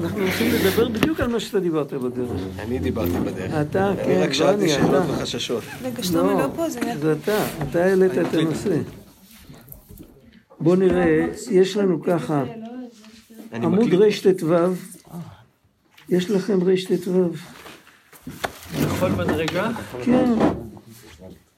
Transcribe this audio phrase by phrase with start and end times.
[0.00, 2.30] אנחנו הולכים לדבר בדיוק על מה שאתה דיברת בדרך.
[2.58, 3.52] אני דיברתי בדרך.
[3.60, 5.02] אתה, אני כן, רק שאלתי בני, שאלות.
[5.08, 5.62] וחששות.
[5.82, 6.80] רגע, שלומי לא פה, זה
[7.22, 8.76] אתה, אתה העלית את הנושא.
[10.60, 12.44] בוא נראה, יש לנו ככה,
[13.52, 13.94] אני עמוד.
[13.94, 14.46] רט"ו,
[16.08, 17.28] יש לכם רט"ו?
[18.82, 19.70] בכל מדרגה?
[20.04, 20.34] כן.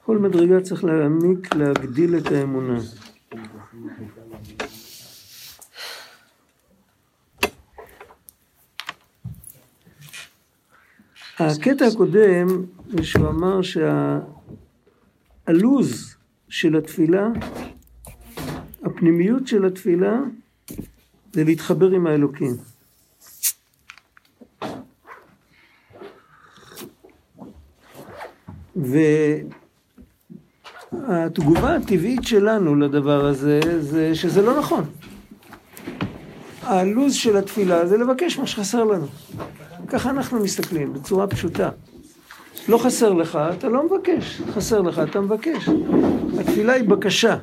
[0.05, 2.79] כל מדרגה צריך להעמיק, להגדיל את האמונה.
[11.39, 12.47] הקטע הקודם,
[13.01, 13.59] שהוא אמר
[15.47, 16.15] שהלוז
[16.49, 17.27] של התפילה,
[18.83, 20.19] הפנימיות של התפילה,
[21.33, 22.55] זה להתחבר עם האלוקים.
[30.91, 34.83] והתגובה הטבעית שלנו לדבר הזה, זה שזה לא נכון.
[36.61, 39.07] הלוז של התפילה זה לבקש מה שחסר לנו.
[39.95, 41.69] ככה אנחנו מסתכלים, בצורה פשוטה.
[42.67, 44.41] לא חסר לך, אתה לא מבקש.
[44.51, 45.69] חסר לך, אתה מבקש.
[46.39, 47.37] התפילה היא בקשה.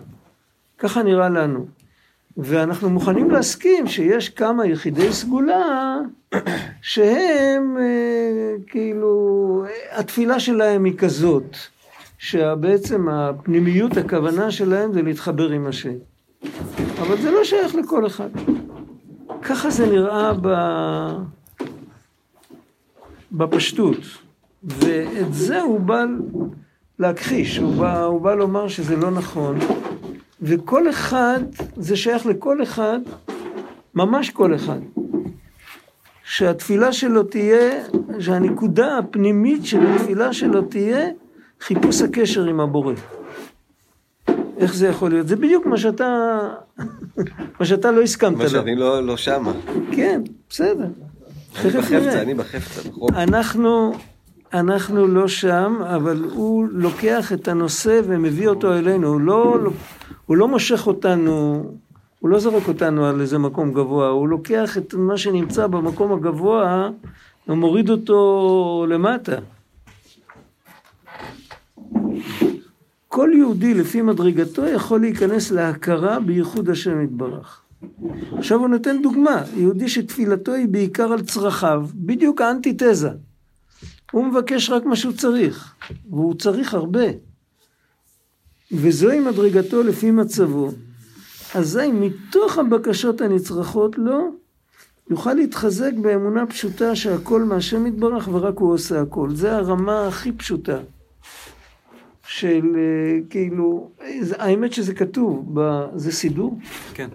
[0.78, 1.66] ככה נראה לנו.
[2.36, 5.98] ואנחנו מוכנים להסכים שיש כמה יחידי סגולה
[6.82, 11.56] שהם אה, כאילו, התפילה שלהם היא כזאת,
[12.18, 15.94] שבעצם הפנימיות, הכוונה שלהם זה להתחבר עם השם.
[17.00, 18.28] אבל זה לא שייך לכל אחד.
[19.42, 20.48] ככה זה נראה ב...
[23.32, 23.98] בפשטות.
[24.64, 26.04] ואת זה הוא בא
[26.98, 29.58] להכחיש, הוא בא, הוא בא לומר שזה לא נכון.
[30.42, 31.40] וכל אחד,
[31.76, 32.98] זה שייך לכל אחד,
[33.94, 34.78] ממש כל אחד.
[36.24, 37.84] שהתפילה שלו תהיה,
[38.20, 41.08] שהנקודה הפנימית של התפילה שלו תהיה
[41.60, 42.94] חיפוש הקשר עם הבורא.
[44.56, 45.28] איך זה יכול להיות?
[45.28, 46.38] זה בדיוק מה שאתה,
[47.60, 48.50] מה שאתה לא הסכמת מה לו.
[48.50, 49.52] שאני לא לא שמה.
[49.92, 50.86] כן, בסדר.
[51.52, 52.22] בחפצה.
[52.22, 53.10] אני בחפצה, בחוק.
[53.12, 53.92] אנחנו,
[54.52, 59.08] אנחנו לא שם, אבל הוא לוקח את הנושא ומביא אותו אלינו.
[59.08, 59.58] הוא לא,
[60.26, 61.64] הוא לא מושך אותנו,
[62.20, 66.90] הוא לא זורק אותנו על איזה מקום גבוה, הוא לוקח את מה שנמצא במקום הגבוה
[67.48, 69.36] ומוריד אותו למטה.
[73.08, 77.61] כל יהודי לפי מדרגתו יכול להיכנס להכרה בייחוד השם יתברך.
[78.38, 83.10] עכשיו הוא נותן דוגמה, יהודי שתפילתו היא בעיקר על צרכיו, בדיוק האנטיתזה.
[84.12, 85.74] הוא מבקש רק מה שהוא צריך,
[86.10, 87.04] והוא צריך הרבה.
[88.72, 90.70] וזוהי מדרגתו לפי מצבו.
[91.54, 94.34] אזי מתוך הבקשות הנצרכות לו,
[95.10, 99.34] יוכל להתחזק באמונה פשוטה שהכל מהשם יתברך ורק הוא עושה הכל.
[99.34, 100.78] זה הרמה הכי פשוטה.
[102.26, 103.90] של אה, כאילו,
[104.38, 105.58] האמת שזה כתוב,
[105.96, 106.58] זה סידור?
[106.94, 107.08] כן.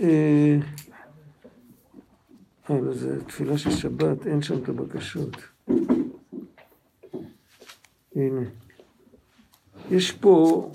[0.00, 0.56] אה,
[2.68, 5.36] אבל זה תפילה של שבת, אין שם את הבקשות.
[8.16, 8.40] הנה.
[9.90, 10.70] יש פה...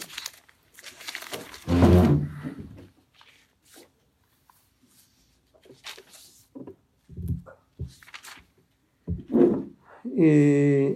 [10.18, 10.90] אה,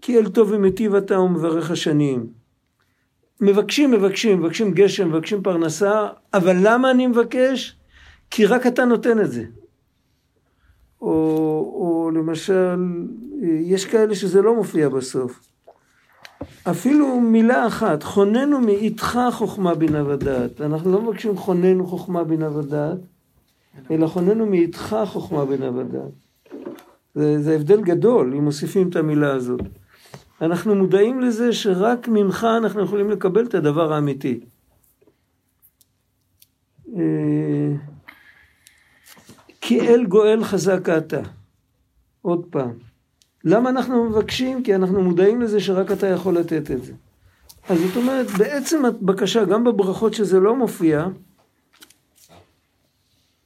[0.00, 2.37] כי אל טוב ומיטיב אתה ומברך השנים.
[3.40, 7.76] מבקשים, מבקשים, מבקשים גשם, מבקשים פרנסה, אבל למה אני מבקש?
[8.30, 9.44] כי רק אתה נותן את זה.
[11.00, 11.08] או,
[11.74, 12.76] או למשל,
[13.42, 15.40] יש כאלה שזה לא מופיע בסוף.
[16.64, 20.60] אפילו מילה אחת, חוננו מאיתך חוכמה בינה ודעת.
[20.60, 22.98] אנחנו לא מבקשים חוננו חוכמה בינה ודעת,
[23.90, 26.12] אלא חוננו מאיתך חוכמה בינה ודעת.
[27.14, 29.60] זה, זה הבדל גדול אם מוסיפים את המילה הזאת.
[30.42, 34.40] אנחנו מודעים לזה שרק ממך אנחנו יכולים לקבל את הדבר האמיתי.
[36.96, 37.72] אה,
[39.60, 41.20] כי אל גואל חזק אתה.
[42.22, 42.72] עוד פעם.
[43.44, 44.62] למה אנחנו מבקשים?
[44.62, 46.92] כי אנחנו מודעים לזה שרק אתה יכול לתת את זה.
[47.68, 51.06] אז זאת אומרת, בעצם הבקשה, גם בברכות שזה לא מופיע,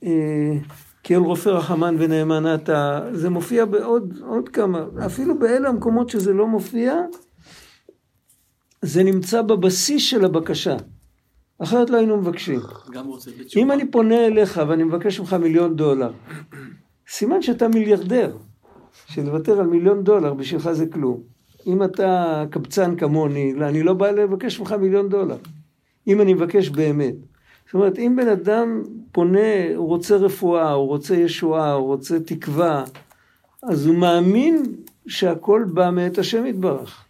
[0.02, 0.54] אה,
[1.02, 6.32] כי אל רופא רחמן ונאמן אתה, זה מופיע בעוד עוד כמה, אפילו באלה המקומות שזה
[6.32, 6.94] לא מופיע,
[8.82, 10.76] זה נמצא בבסיס של הבקשה.
[11.58, 12.60] אחרת לא היינו מבקשים.
[12.92, 13.64] גם רוצה בתשובה.
[13.64, 16.12] אם אני פונה אליך ואני מבקש ממך מיליון דולר,
[17.08, 18.36] סימן שאתה מיליארדר,
[19.06, 21.20] שלוותר על מיליון דולר בשבילך זה כלום.
[21.66, 25.36] אם אתה קבצן כמוני, אני לא בא לבקש ממך מיליון דולר.
[26.06, 27.14] אם אני מבקש באמת.
[27.72, 28.82] זאת אומרת, אם בן אדם
[29.12, 32.84] פונה, הוא רוצה רפואה, הוא רוצה ישועה, הוא רוצה תקווה,
[33.62, 34.62] אז הוא מאמין
[35.06, 37.04] שהכל בא מאת השם יתברך.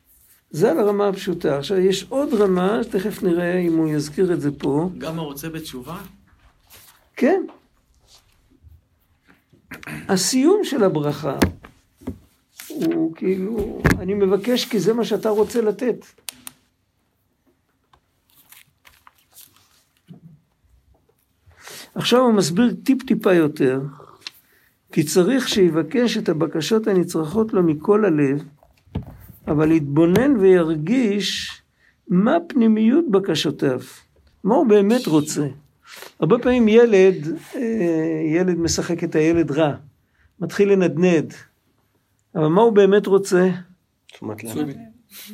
[0.51, 1.59] זה על הרמה הפשוטה.
[1.59, 4.91] עכשיו, יש עוד רמה, תכף נראה אם הוא יזכיר את זה פה.
[4.99, 5.97] גם הרוצה בתשובה?
[7.17, 7.43] כן.
[10.09, 11.39] הסיום של הברכה
[12.69, 16.07] הוא כאילו, אני מבקש כי זה מה שאתה רוצה לתת.
[21.95, 23.81] עכשיו הוא מסביר טיפ טיפה יותר,
[24.93, 28.45] כי צריך שיבקש את הבקשות הנצרכות לו מכל הלב,
[29.49, 31.63] אבל יתבונן וירגיש
[32.09, 33.81] מה פנימיות בקשותיו,
[34.45, 35.47] מה הוא באמת רוצה.
[36.21, 37.17] הרבה פעמים ילד,
[37.55, 39.75] אה, ילד משחק את הילד רע,
[40.41, 41.35] מתחיל לנדנד,
[42.35, 43.51] אבל מה הוא באמת רוצה?
[44.07, 44.69] תשומת לב.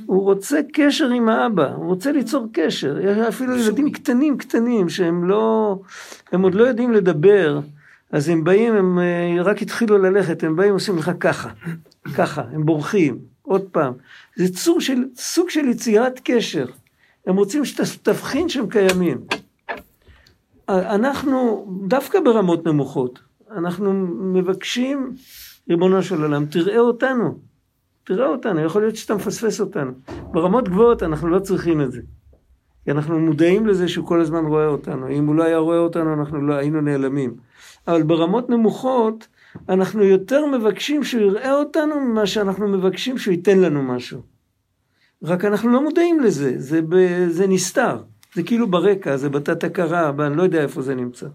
[0.07, 2.99] הוא רוצה קשר עם האבא, הוא רוצה ליצור קשר.
[3.01, 5.79] יש אפילו ילדים קטנים קטנים שהם לא,
[6.33, 7.61] הם עוד לא יודעים לדבר,
[8.13, 11.49] אז הם באים, הם אה, רק התחילו ללכת, הם באים עושים לך ככה,
[12.17, 13.93] ככה, הם בורחים, עוד פעם.
[14.37, 16.67] זה סוג של, סוג של יצירת קשר.
[17.27, 19.19] הם רוצים שתבחין שהם קיימים.
[20.69, 23.19] אנחנו, דווקא ברמות נמוכות,
[23.57, 23.93] אנחנו
[24.33, 25.13] מבקשים,
[25.71, 27.48] ריבונו של עולם, תראה אותנו.
[28.09, 29.93] תראה אותנו, יכול להיות שאתה מפספס אותנו.
[30.33, 32.01] ברמות גבוהות אנחנו לא צריכים את זה.
[32.85, 35.09] כי אנחנו מודעים לזה שהוא כל הזמן רואה אותנו.
[35.09, 37.35] אם הוא לא היה רואה אותנו, אנחנו לא היינו נעלמים.
[37.89, 39.29] אבל ברמות נמוכות,
[39.69, 44.21] אנחנו יותר מבקשים שהוא יראה אותנו ממה שאנחנו מבקשים שהוא ייתן לנו משהו.
[45.23, 46.97] רק אנחנו לא מודעים לזה, זה, ב,
[47.29, 47.97] זה נסתר.
[48.35, 51.27] זה כאילו ברקע, זה בתת הכרה, אני לא יודע איפה זה נמצא.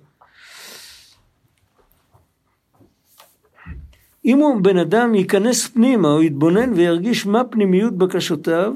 [4.25, 8.73] אם הוא בן אדם ייכנס פנימה או יתבונן וירגיש מה פנימיות בקשותיו,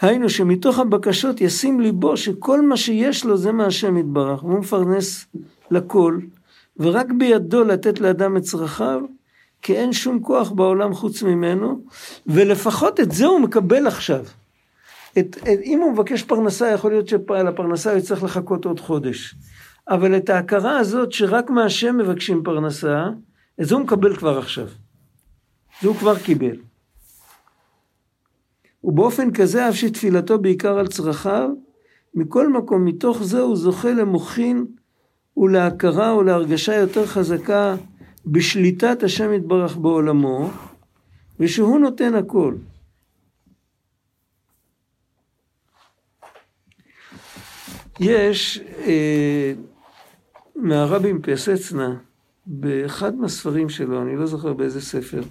[0.00, 5.26] היינו שמתוך הבקשות ישים ליבו שכל מה שיש לו זה מהשם יתברך, והוא מפרנס
[5.70, 6.18] לכל,
[6.76, 9.00] ורק בידו לתת לאדם את צרכיו,
[9.62, 11.80] כי אין שום כוח בעולם חוץ ממנו,
[12.26, 14.24] ולפחות את זה הוא מקבל עכשיו.
[15.18, 19.34] את, את, אם הוא מבקש פרנסה, יכול להיות שעל הפרנסה הוא יצטרך לחכות עוד חודש.
[19.88, 23.06] אבל את ההכרה הזאת שרק מהשם מבקשים פרנסה,
[23.60, 24.66] זה הוא מקבל כבר עכשיו.
[25.82, 26.56] זה הוא כבר קיבל.
[28.84, 31.50] ובאופן כזה אף שתפילתו בעיקר על צרכיו,
[32.14, 34.66] מכל מקום מתוך זה הוא זוכה למוחין
[35.36, 37.76] ולהכרה ולהרגשה יותר חזקה
[38.26, 40.50] בשליטת השם יתברך בעולמו,
[41.40, 42.54] ושהוא נותן הכל.
[48.00, 49.52] יש אה,
[50.56, 51.96] מהרבי מפייסצנה,
[52.46, 55.22] באחד מהספרים שלו, אני לא זוכר באיזה ספר,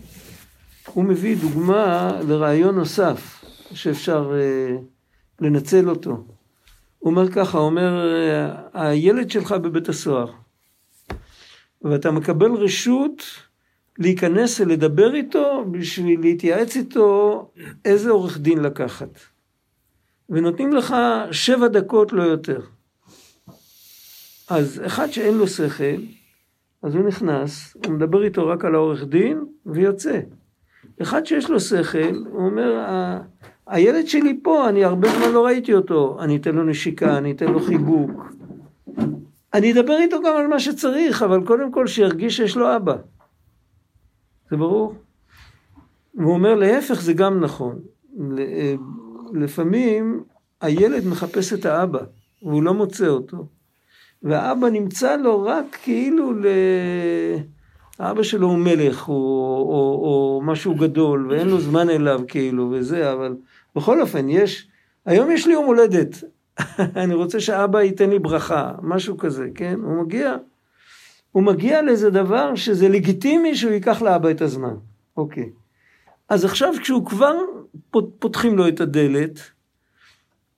[0.94, 4.78] הוא מביא דוגמה לרעיון נוסף שאפשר אה,
[5.42, 6.26] לנצל אותו.
[7.00, 10.32] הוא אומר ככה, הוא אומר, אה, הילד שלך בבית הסוהר,
[11.82, 13.24] ואתה מקבל רשות
[13.98, 17.52] להיכנס ולדבר איתו בשביל להתייעץ איתו
[17.86, 19.20] איזה עורך דין לקחת.
[20.30, 20.96] ונותנים לך
[21.32, 22.62] שבע דקות לא יותר.
[24.50, 26.02] אז אחד שאין לו שכל,
[26.84, 30.20] אז הוא נכנס, הוא מדבר איתו רק על העורך דין ויוצא.
[31.02, 32.86] אחד שיש לו שכל, הוא אומר,
[33.68, 37.52] הילד שלי פה, אני הרבה זמן לא ראיתי אותו, אני אתן לו נשיקה, אני אתן
[37.52, 38.12] לו חיבוק.
[39.54, 42.96] אני אדבר איתו גם על מה שצריך, אבל קודם כל שירגיש שיש לו אבא.
[44.50, 44.96] זה ברור?
[46.16, 47.80] והוא אומר להפך זה גם נכון.
[49.34, 50.24] לפעמים
[50.62, 52.00] הילד מחפש את האבא,
[52.42, 53.48] והוא לא מוצא אותו.
[54.24, 56.46] והאבא נמצא לו רק כאילו ל...
[58.00, 63.14] האבא שלו הוא מלך או, או, או משהו גדול ואין לו זמן אליו כאילו וזה,
[63.14, 63.36] אבל
[63.76, 64.68] בכל אופן יש,
[65.06, 66.24] היום יש לי יום הולדת,
[67.04, 69.80] אני רוצה שאבא ייתן לי ברכה, משהו כזה, כן?
[69.84, 70.36] הוא מגיע,
[71.32, 74.76] הוא מגיע לאיזה דבר שזה לגיטימי שהוא ייקח לאבא את הזמן,
[75.18, 75.50] אוקיי.
[76.30, 77.36] אז עכשיו כשהוא כבר
[78.20, 79.40] פותחים לו את הדלת,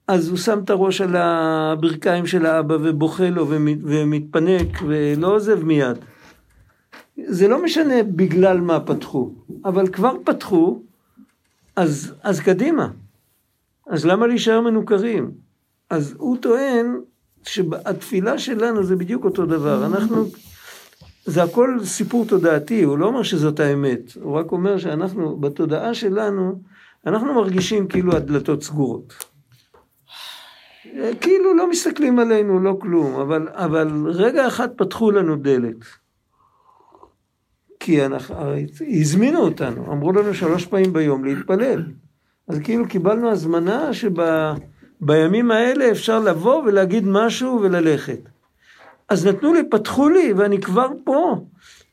[0.08, 3.46] אז הוא שם את הראש על הברכיים של האבא ובוכה לו
[3.84, 5.96] ומתפנק ולא עוזב מיד.
[7.26, 9.30] זה לא משנה בגלל מה פתחו,
[9.64, 10.82] אבל כבר פתחו,
[11.76, 12.88] אז, אז קדימה.
[13.86, 15.30] אז למה להישאר מנוכרים?
[15.90, 17.00] אז הוא טוען
[17.42, 19.86] שהתפילה שלנו זה בדיוק אותו דבר.
[19.86, 20.24] אנחנו,
[21.24, 26.60] זה הכל סיפור תודעתי, הוא לא אומר שזאת האמת, הוא רק אומר שאנחנו, בתודעה שלנו,
[27.06, 29.31] אנחנו מרגישים כאילו הדלתות סגורות.
[31.20, 35.76] כאילו לא מסתכלים עלינו, לא כלום, אבל, אבל רגע אחד פתחו לנו דלת.
[37.80, 38.34] כי אנחנו,
[39.00, 41.84] הזמינו אותנו, אמרו לנו שלוש פעמים ביום להתפלל.
[42.48, 48.20] אז כאילו קיבלנו הזמנה שבימים האלה אפשר לבוא ולהגיד משהו וללכת.
[49.08, 51.36] אז נתנו לי, פתחו לי, ואני כבר פה.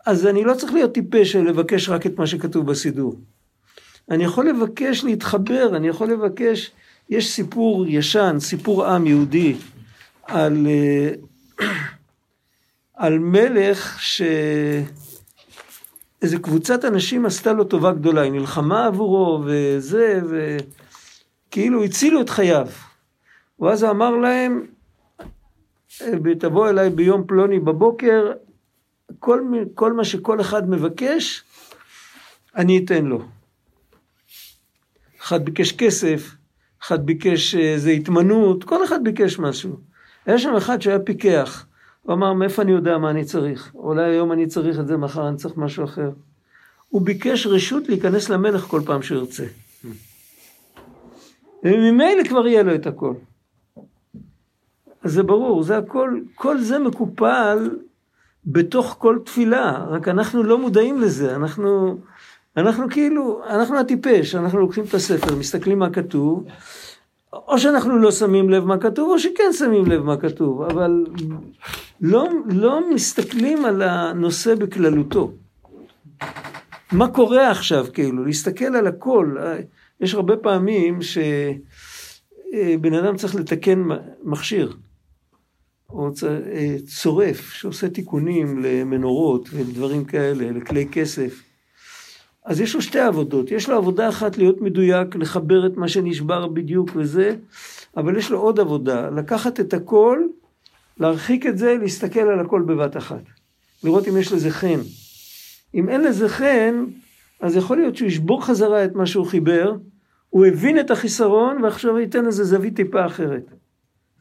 [0.06, 3.16] אז אני לא צריך להיות טיפש ולבקש רק את מה שכתוב בסידור.
[4.12, 6.72] אני יכול לבקש להתחבר, אני יכול לבקש,
[7.10, 9.56] יש סיפור ישן, סיפור עם יהודי,
[10.24, 11.12] על, אה,
[13.04, 14.22] על מלך ש...
[16.22, 20.22] איזה קבוצת אנשים עשתה לו טובה גדולה, היא נלחמה עבורו וזה,
[21.50, 22.68] וכאילו הצילו את חייו.
[23.60, 24.66] ואז הוא אמר להם,
[26.40, 28.32] תבוא אליי ביום פלוני בבוקר,
[29.20, 29.42] כל,
[29.74, 31.44] כל מה שכל אחד מבקש,
[32.56, 33.22] אני אתן לו.
[35.22, 36.36] אחד ביקש כסף,
[36.84, 39.80] אחד ביקש איזה התמנות, כל אחד ביקש משהו.
[40.26, 41.66] היה שם אחד שהיה פיקח,
[42.02, 43.72] הוא אמר, מאיפה אני יודע מה אני צריך?
[43.76, 46.10] אולי היום אני צריך את זה, מחר אני צריך משהו אחר.
[46.90, 49.46] הוא ביקש רשות להיכנס למלך כל פעם שהוא ירצה.
[51.64, 53.14] וממילא כבר יהיה לו את הכל.
[55.04, 57.70] אז זה ברור, זה הכל, כל זה מקופל
[58.46, 62.00] בתוך כל תפילה, רק אנחנו לא מודעים לזה, אנחנו,
[62.58, 66.46] אנחנו כאילו, אנחנו הטיפש, אנחנו לוקחים את הספר, מסתכלים מה כתוב,
[67.34, 71.06] או שאנחנו לא שמים לב מה כתוב, או שכן שמים לב מה כתוב, אבל
[72.02, 75.32] לא, לא מסתכלים על הנושא בכללותו.
[76.92, 79.36] מה קורה עכשיו, כאילו, להסתכל על הכל.
[80.02, 83.84] יש הרבה פעמים שבן אדם צריך לתקן
[84.24, 84.76] מכשיר,
[85.90, 86.10] או
[86.86, 91.49] צורף, שעושה תיקונים למנורות ולדברים כאלה, לכלי כסף.
[92.50, 96.48] אז יש לו שתי עבודות, יש לו עבודה אחת להיות מדויק, לחבר את מה שנשבר
[96.48, 97.36] בדיוק וזה,
[97.98, 100.20] אבל יש לו עוד עבודה, לקחת את הכל,
[100.98, 103.22] להרחיק את זה, להסתכל על הכל בבת אחת.
[103.84, 104.80] לראות אם יש לזה חן.
[105.76, 106.86] אם אין לזה חן,
[107.42, 109.76] אז יכול להיות שהוא ישבור חזרה את מה שהוא חיבר,
[110.30, 113.52] הוא הבין את החיסרון ועכשיו ייתן לזה זווית טיפה אחרת.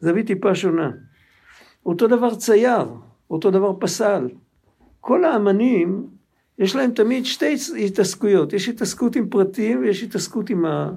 [0.01, 0.91] זווית טיפה שונה.
[1.87, 2.87] אותו דבר צייר,
[3.31, 4.29] אותו דבר פסל.
[5.01, 6.18] כל האמנים
[6.59, 10.91] יש להם תמיד שתי התעסקויות, יש התעסקות עם פרטים ויש התעסקות עם, ה,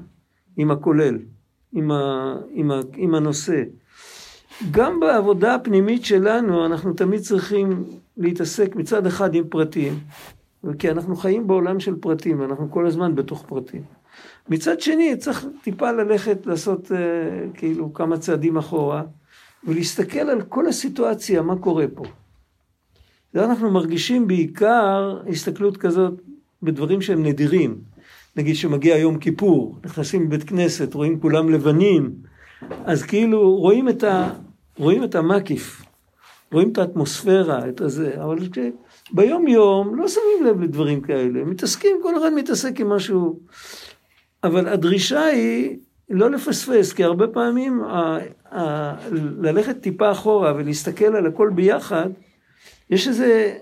[0.58, 1.18] עם הכולל,
[1.72, 3.64] עם, ה, עם, ה, עם הנושא.
[4.72, 7.84] גם בעבודה הפנימית שלנו אנחנו תמיד צריכים
[8.18, 10.00] להתעסק מצד אחד עם פרטים,
[10.80, 13.82] כי אנחנו חיים בעולם של פרטים, ואנחנו כל הזמן בתוך פרטים.
[14.50, 19.04] מצד שני צריך טיפה ללכת לעשות uh, כאילו כמה צעדים אחורה
[19.64, 22.04] ולהסתכל על כל הסיטואציה, מה קורה פה.
[23.36, 26.22] אנחנו מרגישים בעיקר הסתכלות כזאת
[26.64, 27.78] בדברים שהם נדירים.
[28.36, 32.12] נגיד שמגיע יום כיפור, נכנסים לבית כנסת, רואים כולם לבנים,
[32.86, 34.30] אז כאילו רואים את, ה,
[34.78, 35.82] רואים את המקיף,
[36.52, 38.38] רואים את האטמוספירה, את הזה, אבל
[39.12, 43.40] ביום יום לא שמים לב לדברים כאלה, מתעסקים, כל אחד מתעסק עם משהו,
[44.44, 45.78] אבל הדרישה היא
[46.10, 48.18] לא לפספס, כי הרבה פעמים ה,
[48.52, 48.96] ה,
[49.42, 52.10] ללכת טיפה אחורה ולהסתכל על הכל ביחד,
[52.92, 53.58] יש איזה,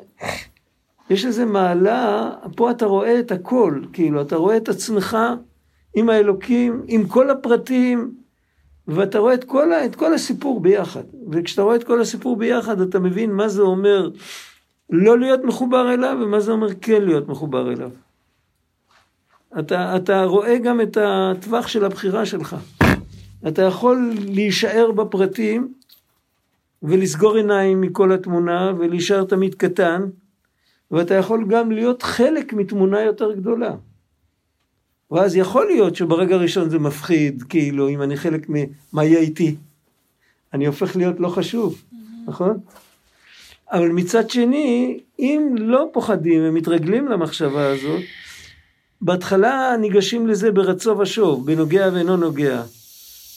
[1.09, 5.17] יש איזה מעלה, פה אתה רואה את הכל, כאילו, אתה רואה את עצמך
[5.95, 8.13] עם האלוקים, עם כל הפרטים,
[8.87, 11.03] ואתה רואה את כל, את כל הסיפור ביחד.
[11.31, 14.09] וכשאתה רואה את כל הסיפור ביחד, אתה מבין מה זה אומר
[14.89, 17.89] לא להיות מחובר אליו, ומה זה אומר כן להיות מחובר אליו.
[19.59, 22.55] אתה, אתה רואה גם את הטווח של הבחירה שלך.
[23.47, 25.73] אתה יכול להישאר בפרטים,
[26.83, 30.01] ולסגור עיניים מכל התמונה ולהישאר תמיד קטן,
[30.91, 33.75] ואתה יכול גם להיות חלק מתמונה יותר גדולה.
[35.11, 39.55] ואז יכול להיות שברגע הראשון זה מפחיד, כאילו, אם אני חלק ממה יהיה איתי,
[40.53, 41.83] אני הופך להיות לא חשוב,
[42.27, 42.59] נכון?
[43.71, 48.01] אבל מצד שני, אם לא פוחדים ומתרגלים למחשבה הזאת,
[49.01, 52.63] בהתחלה ניגשים לזה ברצו ושוב, בנוגע ואינו נוגע.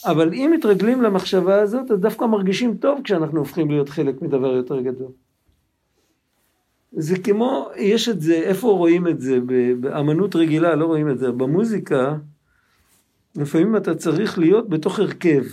[0.05, 4.81] אבל אם מתרגלים למחשבה הזאת, אז דווקא מרגישים טוב כשאנחנו הופכים להיות חלק מדבר יותר
[4.81, 5.11] גדול.
[6.91, 9.39] זה כמו, יש את זה, איפה רואים את זה?
[9.79, 12.15] באמנות רגילה לא רואים את זה, במוזיקה,
[13.35, 15.43] לפעמים אתה צריך להיות בתוך הרכב.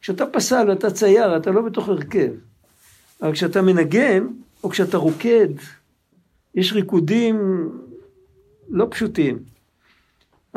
[0.00, 2.30] כשאתה פסל, אתה צייר, אתה לא בתוך הרכב.
[3.22, 4.26] אבל כשאתה מנגן,
[4.64, 5.48] או כשאתה רוקד,
[6.54, 7.68] יש ריקודים
[8.68, 9.51] לא פשוטים.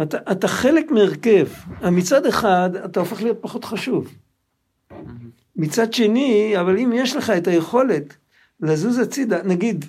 [0.02, 1.48] אתה, אתה חלק מהרכב.
[1.92, 4.08] מצד אחד, אתה הופך להיות פחות חשוב.
[5.56, 8.16] מצד שני, אבל אם יש לך את היכולת
[8.60, 9.86] לזוז הצידה, נגיד,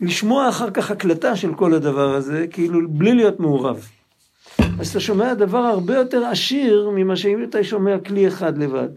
[0.00, 3.88] לשמוע אחר כך הקלטה של כל הדבר הזה, כאילו בלי להיות מעורב.
[4.80, 8.88] אז אתה שומע דבר הרבה יותר עשיר ממה שאם אתה שומע כלי אחד לבד.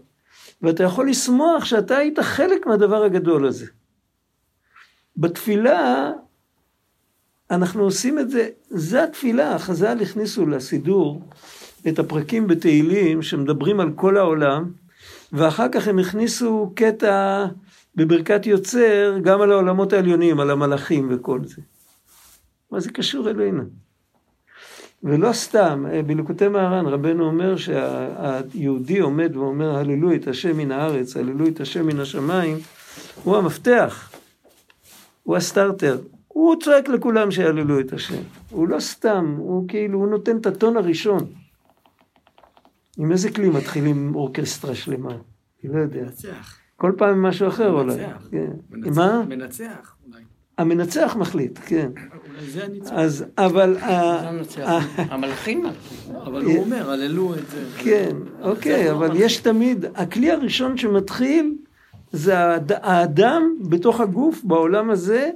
[0.62, 3.66] ואתה יכול לשמוח שאתה היית חלק מהדבר הגדול הזה.
[5.16, 6.10] בתפילה
[7.50, 11.22] אנחנו עושים את זה, זה התפילה, חז"ל הכניסו לסידור
[11.88, 14.70] את הפרקים בתהילים שמדברים על כל העולם,
[15.32, 17.46] ואחר כך הם הכניסו קטע
[17.96, 21.62] בברכת יוצר גם על העולמות העליונים, על המלאכים וכל זה.
[22.70, 23.62] מה זה קשור אלינו?
[25.02, 31.16] ולא סתם, אה, בליקוטי מהר"ן רבנו אומר שהיהודי עומד ואומר הללו את השם מן הארץ,
[31.16, 32.58] הללו את השם מן השמיים,
[33.24, 34.10] הוא המפתח,
[35.22, 35.98] הוא הסטארטר,
[36.36, 40.76] הוא צועק לכולם שיהללו את השם, הוא לא סתם, הוא כאילו, הוא נותן את הטון
[40.76, 41.24] הראשון.
[42.98, 45.10] עם איזה כלי מתחילים אורקסטרה שלמה?
[45.64, 46.02] אני לא יודע.
[46.02, 46.58] מנצח.
[46.76, 47.94] כל פעם עם משהו אחר אולי.
[47.96, 48.28] מנצח.
[48.30, 48.50] כן.
[48.70, 48.96] מנצח.
[48.98, 49.22] מה?
[49.28, 50.22] מנצח, אולי.
[50.58, 51.90] המנצח מחליט, כן.
[52.28, 52.98] אולי זה הניצחון.
[52.98, 54.58] אז, אבל, זה ה- המנצח.
[54.68, 55.66] ה- המלאכים?
[56.24, 57.64] אבל הוא אומר, הללו את זה.
[57.78, 61.54] כן, אוקיי, אבל יש תמיד, הכלי הראשון שמתחיל
[62.12, 65.30] זה האד- האדם בתוך הגוף בעולם הזה,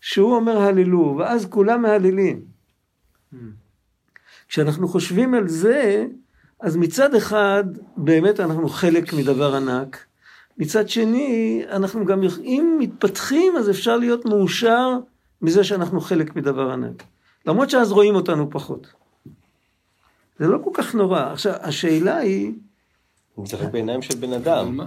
[0.00, 2.40] שהוא אומר הללו, ואז כולם מהללים.
[4.48, 6.06] כשאנחנו חושבים על זה,
[6.60, 7.64] אז מצד אחד,
[7.96, 10.04] באמת אנחנו חלק מדבר ענק.
[10.58, 14.98] מצד שני, אנחנו גם, אם מתפתחים, אז אפשר להיות מאושר
[15.42, 17.02] מזה שאנחנו חלק מדבר ענק.
[17.46, 18.86] למרות שאז רואים אותנו פחות.
[20.38, 21.20] זה לא כל כך נורא.
[21.32, 22.52] עכשיו, השאלה היא,
[23.46, 24.80] זה רק בעיניים של בן אדם.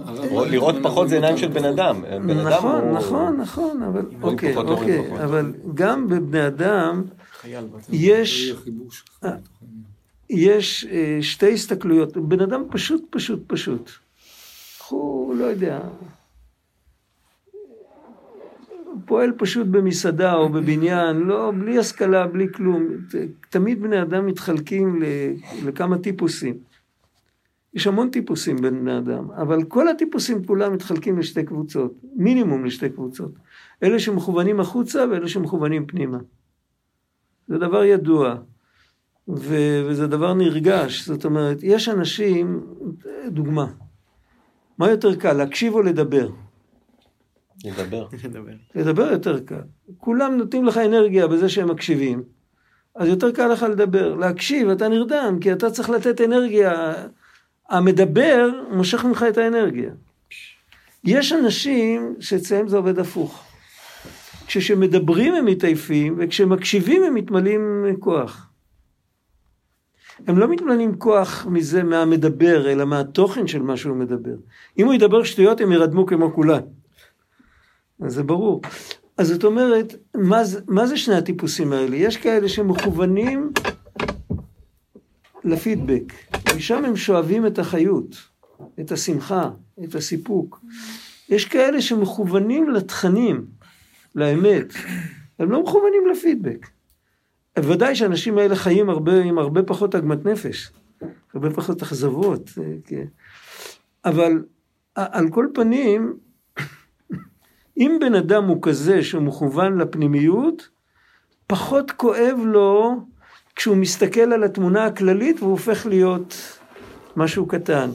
[0.50, 2.02] לראות פחות זה עיניים של בן אדם.
[2.02, 2.92] בן אדם נכון, הוא...
[2.92, 5.20] נכון, נכון, אבל אוקיי, פחות, לא אוקיי, פחות.
[5.20, 7.02] אבל גם בבני אדם.
[7.92, 8.54] יש,
[9.24, 9.30] אה.
[10.30, 12.16] יש אה, שתי הסתכלויות.
[12.16, 13.90] בן אדם פשוט, פשוט, פשוט.
[14.88, 15.80] הוא לא יודע,
[19.06, 22.86] פועל פשוט במסעדה או בבניין, לא, בלי השכלה, בלי כלום.
[23.50, 25.06] תמיד בני אדם מתחלקים ל-
[25.68, 26.71] לכמה טיפוסים.
[27.74, 32.90] יש המון טיפוסים בין בני אדם, אבל כל הטיפוסים כולם מתחלקים לשתי קבוצות, מינימום לשתי
[32.90, 33.32] קבוצות.
[33.82, 36.18] אלה שמכוונים החוצה ואלה שמכוונים פנימה.
[37.48, 38.36] זה דבר ידוע,
[39.28, 41.06] ו- וזה דבר נרגש.
[41.06, 42.66] זאת אומרת, יש אנשים,
[43.28, 43.66] דוגמה,
[44.78, 46.28] מה יותר קל, להקשיב או לדבר?
[47.64, 48.06] נדבר.
[48.74, 49.62] לדבר יותר קל.
[49.98, 52.22] כולם נותנים לך אנרגיה בזה שהם מקשיבים,
[52.94, 54.14] אז יותר קל לך לדבר.
[54.14, 56.94] להקשיב, אתה נרדם, כי אתה צריך לתת אנרגיה.
[57.72, 59.90] המדבר מושך ממך את האנרגיה.
[61.04, 63.44] יש אנשים שאצלם זה עובד הפוך.
[64.46, 68.48] כשמדברים הם מתעייפים, וכשמקשיבים הם מתמלאים כוח.
[70.26, 74.34] הם לא מתמלאים כוח מזה מהמדבר, אלא מהתוכן של מה שהוא מדבר.
[74.78, 76.60] אם הוא ידבר שטויות, הם ירדמו כמו כולם.
[78.00, 78.62] אז זה ברור.
[79.18, 81.96] אז זאת אומרת, מה זה, מה זה שני הטיפוסים האלה?
[81.96, 83.52] יש כאלה שמכוונים
[85.44, 86.12] לפידבק,
[86.56, 88.16] משם הם שואבים את החיות,
[88.80, 89.50] את השמחה,
[89.84, 90.60] את הסיפוק.
[91.28, 93.46] יש כאלה שמכוונים לתכנים,
[94.14, 94.72] לאמת,
[95.38, 96.66] הם לא מכוונים לפידבק.
[97.58, 100.70] ודאי שהאנשים האלה חיים הרבה, עם הרבה פחות עגמת נפש,
[101.34, 103.04] הרבה פחות אכזבות, אה, כן.
[104.04, 104.44] אבל
[104.94, 106.16] על כל פנים,
[107.78, 110.68] אם בן אדם הוא כזה שהוא מכוון לפנימיות,
[111.46, 113.00] פחות כואב לו
[113.56, 116.58] כשהוא מסתכל על התמונה הכללית והוא הופך להיות
[117.16, 117.90] משהו קטן.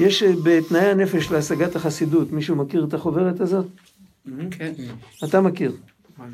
[0.00, 3.66] יש אה, בתנאי הנפש להשגת החסידות, מישהו מכיר את החוברת הזאת?
[4.50, 4.72] כן.
[5.24, 5.72] אתה מכיר.
[6.18, 6.26] מה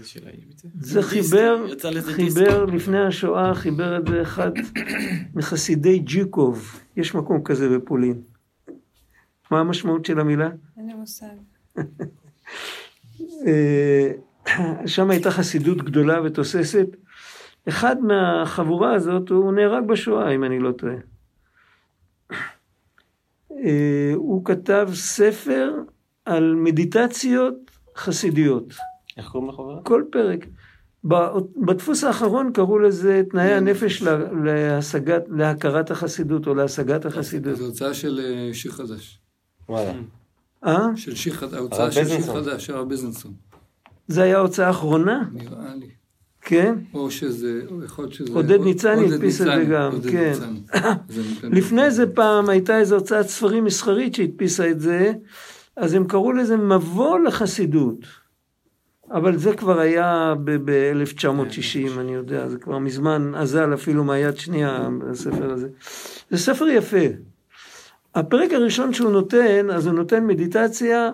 [0.80, 1.66] זה חיבר,
[2.02, 4.50] חיבר לפני השואה, חיבר את זה אחד
[5.34, 6.80] מחסידי ג'יקוב.
[6.96, 8.22] יש מקום כזה בפולין.
[9.50, 10.48] מה המשמעות של המילה?
[10.76, 11.26] אין לי מושג.
[13.46, 14.12] אה,
[14.86, 16.86] שם הייתה חסידות גדולה ותוססת.
[17.68, 20.94] אחד מהחבורה הזאת, הוא נהרג בשואה, אם אני לא טועה.
[23.52, 25.70] אה, הוא כתב ספר
[26.24, 27.54] על מדיטציות
[27.96, 28.64] חסידיות.
[29.16, 29.84] איך קוראים לחוברת?
[29.84, 30.46] כל פרק.
[31.08, 31.14] ב-
[31.66, 37.56] בדפוס האחרון קראו לזה תנאי הנפש לה- להשגת, להכרת החסידות או להשגת החסידות.
[37.56, 39.20] זו הוצאה של אה, שיר חדש.
[39.68, 39.92] וואלה.
[40.66, 40.86] אה?
[40.96, 42.20] של שיר חדש, ההוצאה של שיר.
[42.34, 43.32] חדש, הרב בזנסון.
[44.08, 45.22] זה היה ההוצאה האחרונה?
[45.32, 45.90] נראה לי.
[46.44, 46.74] כן?
[46.94, 48.32] או שזה, או יכול להיות שזה...
[48.32, 50.32] עודד ניצני הדפיס את זה גם, כן.
[51.58, 55.12] לפני זה פעם הייתה איזו הוצאת ספרים מסחרית שהדפיסה את זה,
[55.76, 58.24] אז הם קראו לזה מבוא לחסידות.
[59.10, 65.50] אבל זה כבר היה ב-1960, אני יודע, זה כבר מזמן אזל אפילו מהיד שנייה, הספר
[65.50, 65.68] הזה.
[66.30, 67.06] זה ספר יפה.
[68.14, 71.10] הפרק הראשון שהוא נותן, אז הוא נותן מדיטציה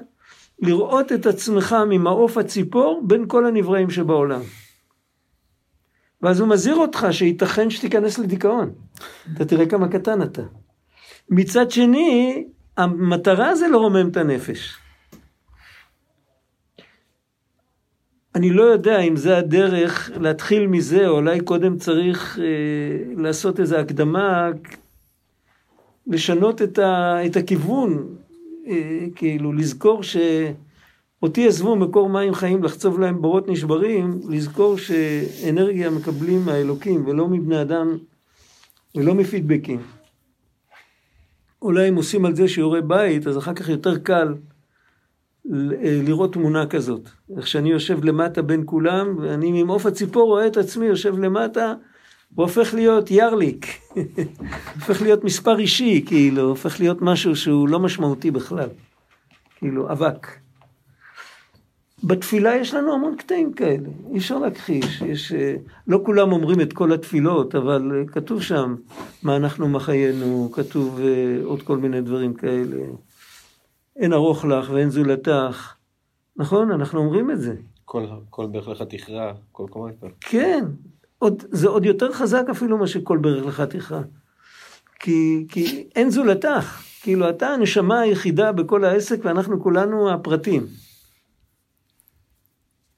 [0.63, 4.41] לראות את עצמך ממעוף הציפור בין כל הנבראים שבעולם.
[6.23, 8.73] ואז הוא מזהיר אותך שייתכן שתיכנס לדיכאון.
[9.37, 10.43] אתה תראה כמה קטן אתה.
[11.31, 12.45] מצד שני,
[12.77, 14.77] המטרה זה לרומם את הנפש.
[18.35, 22.45] אני לא יודע אם זה הדרך להתחיל מזה, או אולי קודם צריך אה,
[23.23, 24.51] לעשות איזו הקדמה,
[26.07, 28.07] לשנות את, ה, את הכיוון,
[28.67, 30.03] אה, כאילו לזכור
[31.21, 37.63] שאותי עזבו מקור מים חיים לחצוב להם בורות נשברים, לזכור שאנרגיה מקבלים מהאלוקים ולא מבני
[37.63, 37.97] אדם
[38.95, 39.81] ולא מפידבקים.
[41.63, 44.35] אולי אם עושים על זה שיעורי בית, אז אחר כך יותר קל
[45.53, 47.09] אה, לראות תמונה כזאת.
[47.37, 51.75] איך שאני יושב למטה בין כולם, ואני ממעוף הציפור רואה את עצמי יושב למטה,
[52.35, 53.67] הוא הופך להיות ירליק.
[54.75, 58.69] הופך להיות מספר אישי, כאילו, הופך להיות משהו שהוא לא משמעותי בכלל.
[59.57, 60.27] כאילו, אבק.
[62.05, 65.01] בתפילה יש לנו המון קטעים כאלה, אי אפשר להכחיש.
[65.01, 65.55] יש, אה,
[65.87, 68.75] לא כולם אומרים את כל התפילות, אבל אה, כתוב שם
[69.23, 72.77] מה אנחנו מחיינו, כתוב אה, עוד כל מיני דברים כאלה.
[73.97, 75.75] אין ארוך לך ואין זולתך.
[76.37, 76.73] נכון?
[76.73, 77.55] אנחנו אומרים את זה.
[77.85, 80.07] כל, כל ברך לך תכרע, כל קומה יפה.
[80.21, 80.65] כן,
[81.19, 84.03] עוד, זה עוד יותר חזק אפילו מה שכל ברך לך תכרע.
[85.01, 86.83] כי, כי אין זולתך.
[87.03, 90.67] כאילו, אתה הנשמה היחידה בכל העסק ואנחנו כולנו הפרטים.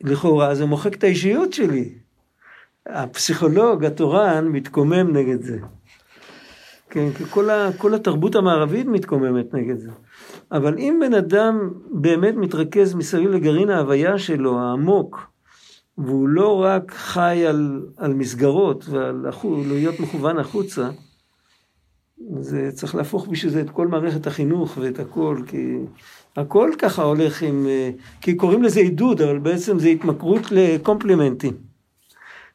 [0.03, 1.89] לכאורה זה מוחק את האישיות שלי.
[2.87, 5.59] הפסיכולוג התורן מתקומם נגד זה.
[6.91, 9.91] כן, כי כל, ה, כל התרבות המערבית מתקוממת נגד זה.
[10.53, 15.33] אבל אם בן אדם באמת מתרכז מסביב לגרעין ההוויה שלו, העמוק,
[15.99, 20.91] והוא לא רק חי על, על מסגרות ועל להיות מכוון החוצה,
[22.41, 25.77] זה צריך להפוך בשביל זה את כל מערכת החינוך ואת הכל, כי
[26.37, 27.91] הכל ככה הולך עם, אה,
[28.21, 31.53] כי קוראים לזה עידוד, אבל בעצם זה התמכרות לקומפלימנטים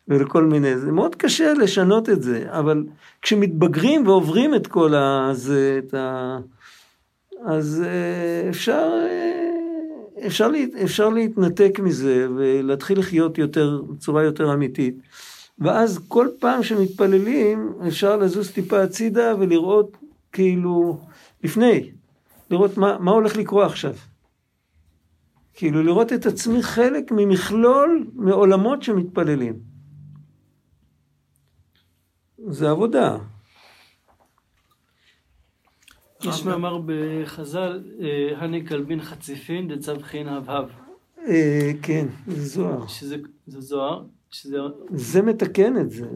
[0.07, 2.83] ולכל מיני, זה מאוד קשה לשנות את זה, אבל
[3.21, 5.27] כשמתבגרים ועוברים את כל ה...
[5.29, 6.37] אז, את ה
[7.45, 14.95] אז אה, אפשר, אה, אפשר, לה, אפשר להתנתק מזה ולהתחיל לחיות יותר, בצורה יותר אמיתית.
[15.59, 19.97] ואז כל פעם שמתפללים אפשר לזוז טיפה הצידה ולראות
[20.31, 20.99] כאילו
[21.43, 21.89] לפני,
[22.51, 23.93] לראות מה, מה הולך לקרות עכשיו.
[25.53, 29.59] כאילו לראות את עצמי חלק ממכלול מעולמות שמתפללים.
[32.49, 33.17] זה עבודה.
[36.23, 40.69] יש מאמר בחז"ל, אה, הני כלבין חציפין דצבחין הבהב.
[41.27, 42.87] אה, כן, זה זוהר.
[42.87, 44.57] שזה זה זוהר, שזה
[44.89, 46.07] זה מתקן את זה.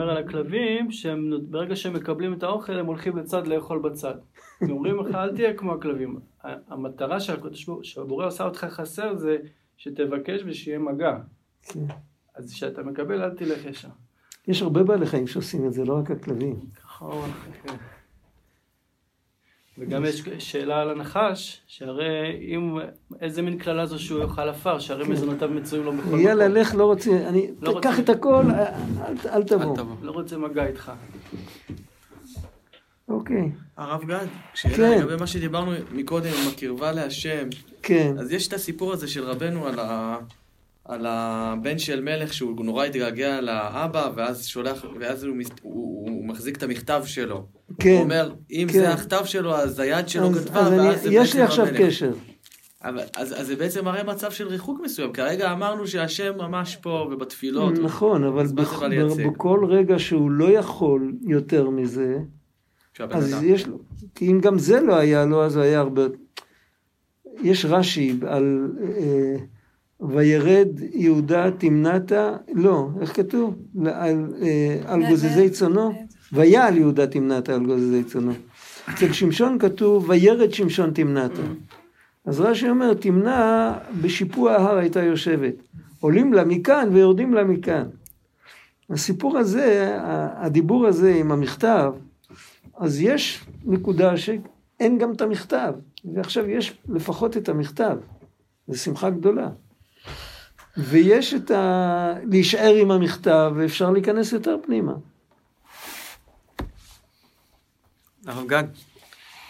[0.00, 4.14] אומר על הכלבים שהם ברגע שהם מקבלים את האוכל הם הולכים לצד לאכול בצד.
[4.60, 6.20] הם אומרים לך אל תהיה כמו הכלבים.
[6.44, 7.18] המטרה
[7.82, 9.36] שהבורא עושה אותך חסר זה
[9.76, 11.18] שתבקש ושיהיה מגע.
[11.62, 11.80] כן.
[12.34, 13.88] אז כשאתה מקבל אל תלך ישר.
[14.48, 16.56] יש הרבה בעלי חיים שעושים את זה, לא רק הכלבים.
[17.62, 17.76] כן.
[19.78, 22.76] וגם יש שאלה על הנחש, שהרי אם,
[23.20, 26.60] איזה מין קללה זו שהוא יאכל עפר, שהרי מזונותיו מצויים לו בכל יאללה, מקום.
[26.60, 28.02] לך, לא רוצה, אני, לא קח רוצה.
[28.02, 28.44] את הכל,
[29.32, 29.76] אל, תבוא.
[30.02, 30.92] לא רוצה מגע איתך.
[33.08, 34.98] אוקיי, הרב גד, שאלה כן.
[34.98, 37.48] לגבי מה שדיברנו מקודם עם הקרבה להשם,
[37.82, 40.16] כן, אז יש את הסיפור הזה של רבנו על, ה...
[40.88, 45.48] על הבן של מלך שהוא נורא התגעגע לאבא, ואז שולח, ואז הוא, מס...
[45.62, 47.46] הוא, הוא מחזיק את המכתב שלו.
[47.78, 47.90] כן.
[47.90, 48.78] הוא אומר, אם כן.
[48.78, 51.44] זה הכתב שלו, אז היד שלו אז, כתבה, אז אני, ואז זה יש בעצם לי
[51.44, 51.80] עכשיו המלך.
[51.80, 52.12] קשר.
[52.84, 55.12] אבל, אז, אז זה בעצם מראה מצב של ריחוק מסוים.
[55.12, 57.78] כרגע אמרנו שהשם ממש פה ובתפילות.
[57.78, 58.82] נכון, אבל זה בכ-?
[59.26, 62.18] בכל רגע שהוא לא יכול יותר מזה,
[63.10, 63.42] אז אדם.
[63.44, 63.78] יש לו,
[64.14, 66.02] כי אם גם זה לא היה לו, אז היה הרבה...
[67.42, 69.36] יש רש"י על אה,
[70.00, 73.54] וירד יהודה תמנתה, לא, איך כתוב?
[73.84, 75.92] על, אה, על גוזזי צונו?
[76.32, 78.32] ויעל יהודה תמנתה על גוזזי צונו.
[78.90, 81.42] אצל שמשון כתוב וירד שמשון תמנתה.
[82.24, 85.54] אז רש"י אומר תמנה בשיפוע ההר הייתה יושבת.
[86.00, 87.84] עולים לה מכאן ויורדים לה מכאן.
[88.90, 89.96] הסיפור הזה,
[90.36, 91.92] הדיבור הזה עם המכתב,
[92.76, 95.72] אז יש נקודה שאין גם את המכתב,
[96.14, 97.96] ועכשיו יש לפחות את המכתב,
[98.68, 99.48] זו שמחה גדולה.
[100.78, 102.14] ויש את ה...
[102.30, 104.92] להישאר עם המכתב, ואפשר להיכנס יותר פנימה.
[108.26, 108.64] הרב גד,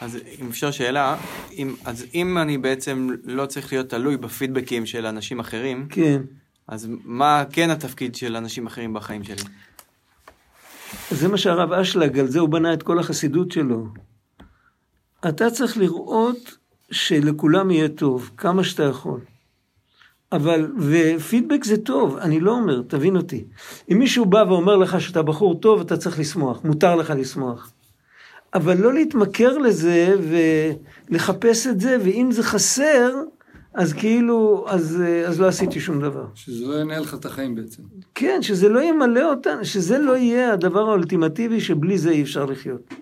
[0.00, 1.16] אז אם אפשר שאלה,
[1.52, 6.22] אם, אז אם אני בעצם לא צריך להיות תלוי בפידבקים של אנשים אחרים, כן.
[6.68, 9.42] אז מה כן התפקיד של אנשים אחרים בחיים שלי?
[11.10, 13.86] זה מה שהרב אשלג, על זה הוא בנה את כל החסידות שלו.
[15.28, 16.56] אתה צריך לראות
[16.90, 19.20] שלכולם יהיה טוב, כמה שאתה יכול.
[20.32, 23.44] אבל, ופידבק זה טוב, אני לא אומר, תבין אותי.
[23.92, 27.72] אם מישהו בא ואומר לך שאתה בחור טוב, אתה צריך לשמוח, מותר לך לשמוח.
[28.54, 30.14] אבל לא להתמכר לזה
[31.10, 33.12] ולחפש את זה, ואם זה חסר,
[33.74, 36.24] אז כאילו, אז, אז לא עשיתי שום דבר.
[36.34, 37.82] שזה לא ינהל לך את החיים בעצם.
[38.14, 42.94] כן, שזה לא ימלא אותנו, שזה לא יהיה הדבר האולטימטיבי שבלי זה אי אפשר לחיות.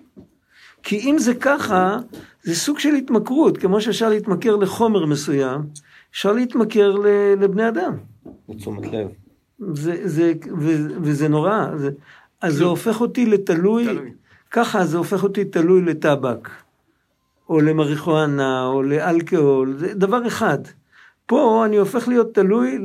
[0.83, 1.97] כי אם זה ככה,
[2.43, 5.61] זה סוג של התמכרות, כמו שאפשר להתמכר לחומר מסוים,
[6.11, 7.07] אפשר להתמכר ל-
[7.39, 7.97] לבני אדם.
[8.49, 9.07] לתשומת לב.
[9.73, 10.69] זה, זה, ו,
[11.01, 11.65] וזה נורא.
[11.77, 11.89] זה,
[12.41, 14.11] אז זה הופך אותי לתלוי, תלוי.
[14.51, 16.49] ככה זה הופך אותי תלוי לטבק,
[17.49, 20.57] או למריחואנה, או לאלכוהול, זה דבר אחד.
[21.25, 22.77] פה אני הופך להיות תלוי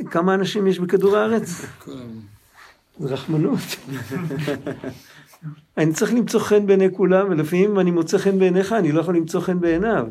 [0.00, 1.66] לכמה אנשים יש בכדור הארץ?
[2.98, 3.58] זה רחמנות.
[5.78, 9.16] אני צריך למצוא חן בעיני כולם, ולפעמים אם אני מוצא חן בעיניך, אני לא יכול
[9.16, 10.06] למצוא חן בעיניו.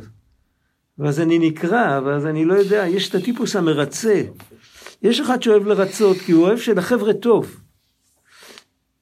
[0.99, 4.21] ואז אני נקרע, ואז אני לא יודע, יש את הטיפוס המרצה.
[5.01, 7.55] יש אחד שאוהב לרצות, כי הוא אוהב שלחבר'ה טוב.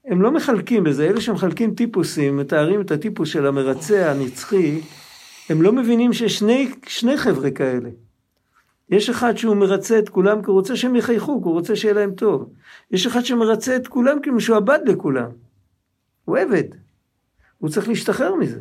[0.05, 4.81] הם לא מחלקים בזה, אלה שמחלקים טיפוסים, מתארים את הטיפוס של המרצה הנצחי,
[5.49, 7.89] הם לא מבינים שיש שני, שני חבר'ה כאלה.
[8.89, 11.93] יש אחד שהוא מרצה את כולם כי הוא רוצה שהם יחייכו, כי הוא רוצה שיהיה
[11.93, 12.49] להם טוב.
[12.91, 15.29] יש אחד שמרצה את כולם כי הוא משועבד לכולם.
[16.25, 16.63] הוא עבד.
[17.57, 18.59] הוא צריך להשתחרר מזה.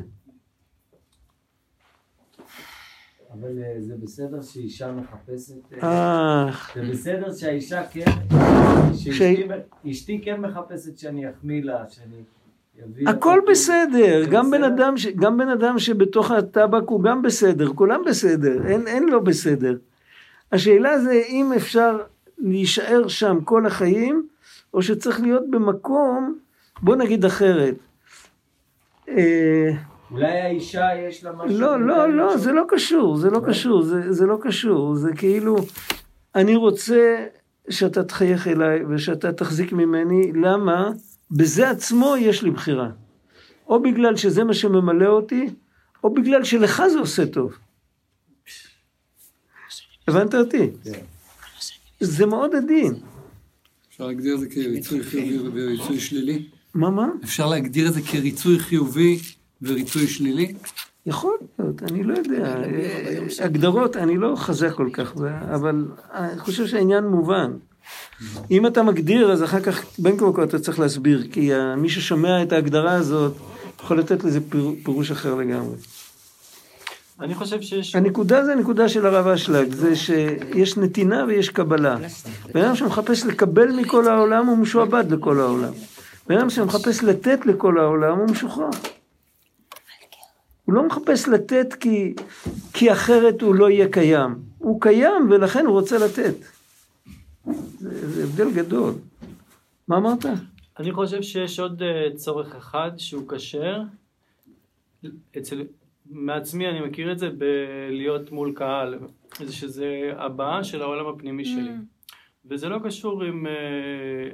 [3.41, 5.83] אבל אה, זה בסדר שאישה מחפשת...
[5.83, 8.05] אה, זה בסדר שהאישה כן...
[8.95, 9.47] שאשתי
[9.91, 12.23] אשתי כן מחפשת שאני אחמיא לה, שאני...
[13.07, 13.41] הכל.
[13.51, 14.65] בסדר, גם בן?
[14.65, 15.07] אדם, ש...
[15.07, 19.79] גם בן אדם שבתוך הטבק הוא גם בסדר, כולם בסדר, אין, אין לו בסדר.
[20.53, 21.99] השאלה זה אם אפשר
[22.39, 24.27] להישאר שם כל החיים,
[24.75, 26.39] או שצריך להיות במקום,
[26.83, 27.75] בוא נגיד אחרת.
[29.09, 29.71] אה,
[30.13, 31.59] אולי האישה יש לה משהו...
[31.59, 32.39] לא, לא, לא, משהו?
[32.39, 35.57] זה לא קשור, זה לא קשור, זה, זה לא קשור, זה כאילו,
[36.35, 37.27] אני רוצה
[37.71, 40.91] שאתה תחייך אליי ושאתה תחזיק ממני, למה?
[41.31, 42.91] בזה עצמו יש לי בחירה.
[43.67, 45.47] או בגלל שזה מה שממלא אותי,
[46.05, 47.53] או בגלל שלך זה עושה טוב.
[50.09, 50.71] הבנת אותי?
[52.01, 52.95] זה מאוד עדין.
[53.89, 56.49] אפשר להגדיר את זה כריצוי חיובי וריצוי שלילי?
[56.75, 57.09] מה, מה?
[57.25, 59.19] אפשר להגדיר את זה כריצוי חיובי
[59.63, 60.55] וריצוי שלילי?
[61.07, 62.55] יכול להיות, אני לא יודע.
[63.45, 65.15] הגדרות, אני לא חזק כל כך,
[65.55, 67.53] אבל אני חושב שהעניין מובן.
[68.51, 72.43] אם אתה מגדיר, אז אחר כך בין כה וכה אתה צריך להסביר, כי מי ששומע
[72.43, 73.33] את ההגדרה הזאת,
[73.81, 75.77] יכול לתת לזה פיר- פירוש אחר לגמרי.
[77.21, 77.95] אני חושב שיש...
[77.97, 81.97] הנקודה זה הנקודה של הרב אשלג, זה שיש נתינה ויש קבלה.
[82.55, 85.73] בן אדם שמחפש לקבל מכל העולם הוא משועבד לכל העולם.
[86.29, 88.69] בן אדם שמחפש לתת לכל העולם הוא משוחרר.
[90.65, 92.15] הוא לא מחפש לתת כי,
[92.73, 94.35] כי אחרת הוא לא יהיה קיים.
[94.59, 96.35] הוא קיים ולכן הוא רוצה לתת.
[97.79, 98.95] זה, זה הבדל גדול.
[99.89, 100.27] מה אמרת?
[100.79, 103.83] אני חושב שיש עוד אה, צורך אחד שהוא כשר.
[105.39, 105.63] אצל...
[106.11, 108.99] מעצמי אני מכיר את זה בלהיות מול קהל,
[109.39, 111.71] זה שזה הבעה של העולם הפנימי שלי.
[112.45, 114.31] וזה לא קשור עם, אה,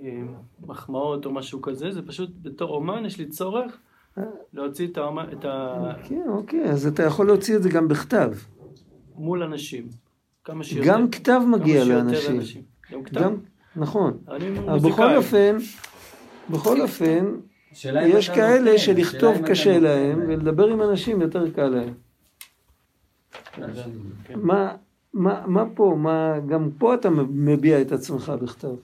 [0.00, 0.34] עם
[0.66, 3.78] מחמאות או משהו כזה, זה פשוט בתור אומן יש לי צורך
[4.52, 5.92] להוציא את ה...
[6.08, 8.32] כן, אוקיי, אז אתה יכול להוציא את זה גם בכתב.
[9.14, 9.88] מול אנשים.
[10.44, 10.88] כמה שיותר.
[10.88, 12.62] גם כתב מגיע כמה לאנשים.
[12.92, 13.20] גם כתב.
[13.20, 13.36] גם,
[13.76, 14.18] נכון.
[14.28, 14.90] אני אבל.
[14.90, 15.56] בכל אופן,
[16.50, 17.34] בכל אופן,
[17.72, 21.94] השאלה אם יש כאלה שלכתוב קשה נותן להם, ולדבר עם אנשים יותר קל להם.
[24.34, 24.74] מה,
[25.12, 28.74] מה, מה פה, מה, גם פה אתה מביע את עצמך בכתב.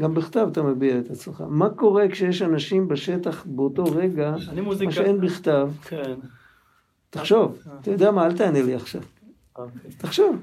[0.00, 1.44] גם בכתב אתה מביע את עצמך.
[1.48, 4.92] מה קורה כשיש אנשים בשטח באותו רגע, אני מה.
[4.92, 5.70] שאין בכתב?
[5.82, 6.14] כן.
[7.10, 7.58] תחשוב.
[7.80, 9.02] אתה יודע מה, אל תענה לי עכשיו.
[9.56, 9.90] אוקיי.
[9.98, 10.36] תחשוב.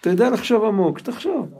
[0.00, 1.54] אתה יודע לחשוב עמוק, תחשוב.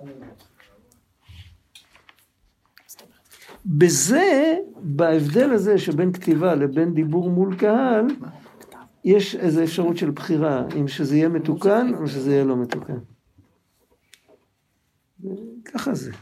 [3.67, 8.07] בזה, בהבדל הזה שבין כתיבה לבין דיבור מול קהל,
[9.05, 12.99] יש איזו אפשרות של בחירה, אם שזה יהיה מתוקן או שזה יהיה לא מתוקן.
[15.65, 16.13] ככה זה.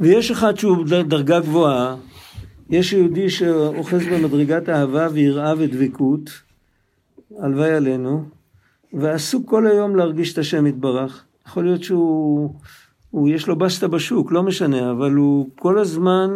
[0.00, 1.96] ויש אחד שהוא דר- דרגה גבוהה,
[2.70, 6.30] יש יהודי שאוחז במדרגת אהבה ויראה ודבקות,
[7.38, 8.24] הלוואי עלינו,
[8.92, 11.24] ועסוק כל היום להרגיש את השם יתברך.
[11.46, 12.54] יכול להיות שהוא,
[13.10, 16.30] הוא, יש לו בסטה בשוק, לא משנה, אבל הוא כל הזמן,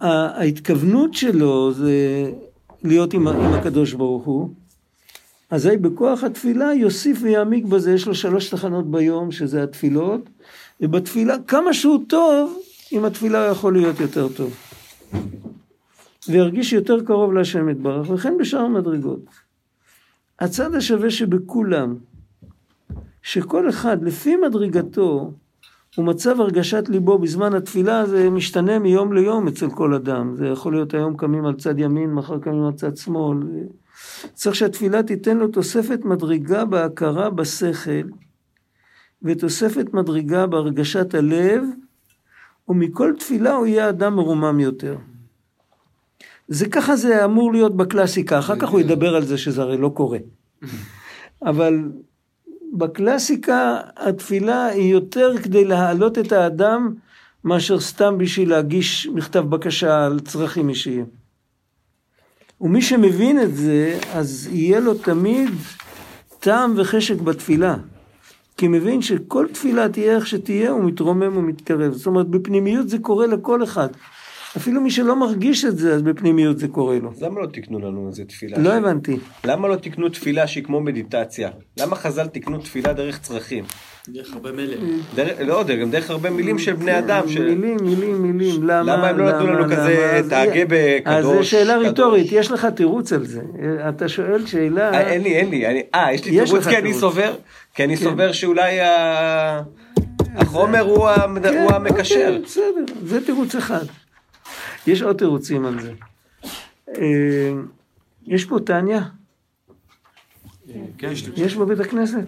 [0.00, 2.30] ההתכוונות שלו זה
[2.84, 4.54] להיות עם, עם הקדוש ברוך הוא.
[5.50, 10.20] אזי בכוח התפילה יוסיף ויעמיק בזה, יש לו שלוש תחנות ביום, שזה התפילות,
[10.80, 12.58] ובתפילה, כמה שהוא טוב,
[12.90, 14.56] עם התפילה הוא יכול להיות יותר טוב.
[16.28, 19.24] וירגיש יותר קרוב להשם יתברך, וכן בשאר המדרגות.
[20.40, 21.96] הצד השווה שבכולם,
[23.22, 25.32] שכל אחד לפי מדרגתו
[25.98, 30.36] ומצב הרגשת ליבו בזמן התפילה זה משתנה מיום ליום אצל כל אדם.
[30.36, 33.38] זה יכול להיות היום קמים על צד ימין, מחר קמים על צד שמאל.
[34.34, 38.08] צריך שהתפילה תיתן לו תוספת מדרגה בהכרה בשכל
[39.22, 41.62] ותוספת מדרגה בהרגשת הלב
[42.68, 44.96] ומכל תפילה הוא יהיה אדם מרומם יותר.
[46.48, 49.88] זה ככה זה אמור להיות בקלאסיקה, אחר כך הוא ידבר על זה שזה הרי לא
[49.94, 50.18] קורה.
[51.50, 51.92] אבל
[52.72, 56.94] בקלאסיקה התפילה היא יותר כדי להעלות את האדם
[57.44, 61.25] מאשר סתם בשביל להגיש מכתב בקשה על צרכים אישיים.
[62.60, 65.50] ומי שמבין את זה, אז יהיה לו תמיד
[66.40, 67.76] טעם וחשק בתפילה.
[68.56, 71.92] כי מבין שכל תפילה תהיה איך שתהיה, הוא מתרומם ומתקרב.
[71.92, 73.88] זאת אומרת, בפנימיות זה קורה לכל אחד.
[74.56, 77.10] אפילו מי שלא מרגיש את זה, אז בפנימיות זה קורה לו.
[77.10, 78.58] אז למה לא תיקנו לנו איזה תפילה?
[78.58, 79.16] לא ש- הבנתי.
[79.44, 81.50] למה לא תיקנו תפילה שהיא כמו מדיטציה?
[81.80, 83.64] למה חז"ל תיקנו תפילה דרך צרכים?
[84.08, 84.74] דרך הרבה מלל.
[85.14, 87.28] דרך, לא גם דרך הרבה מילים של בני אדם.
[87.28, 87.36] ש...
[87.36, 88.82] מילים, מילים, מילים, למה?
[88.96, 90.16] למה הם לא נתנו לנו כזה?
[90.18, 90.62] אז- תהגה
[91.04, 91.50] אז זו בקדוש?
[91.50, 91.76] שאלה?
[91.78, 93.40] רטורית, יש לך תירוץ על זה.
[93.88, 94.92] אתה שואל שאלה...
[94.94, 95.66] אה, אין לי, אין לי.
[95.66, 96.94] אני- אה, יש לי תירוץ כי אני.
[96.94, 97.34] סובר,
[97.74, 98.04] כי אני כן.
[98.04, 99.62] סובר שאולי ה-
[100.36, 101.08] החומר הוא
[101.42, 102.14] כן, המקשר.
[102.14, 102.64] אוקיי, בסדר,
[103.04, 103.84] זה תירוץ אחד.
[104.86, 105.92] יש עוד תירוצים על זה.
[106.98, 107.52] אה,
[108.26, 109.00] יש פה טניה?
[110.98, 112.18] כן, יש בבית הכנסת?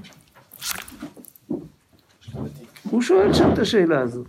[2.91, 4.27] הוא שואל שם את השאלה הזאת.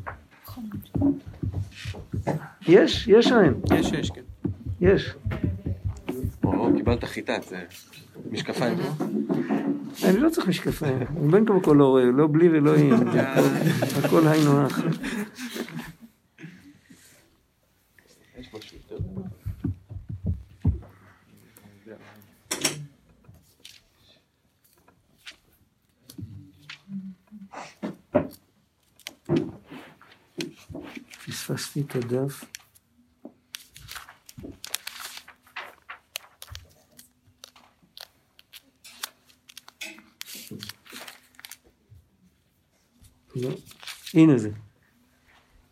[2.68, 3.08] יש?
[3.08, 3.54] יש או אין?
[3.80, 4.22] יש, יש, כן.
[4.82, 5.16] יש.
[6.44, 7.58] או, קיבלת חיטה, זה
[8.32, 8.78] משקפיים.
[10.04, 12.94] אני לא צריך משקפיים, אני בין כה וכה לא רואה, לא בלי ולא עם,
[14.04, 14.82] הכל היינו הך.
[31.50, 32.46] פספסתי את הדף.
[43.36, 43.50] לא.
[44.14, 44.50] הנה זה.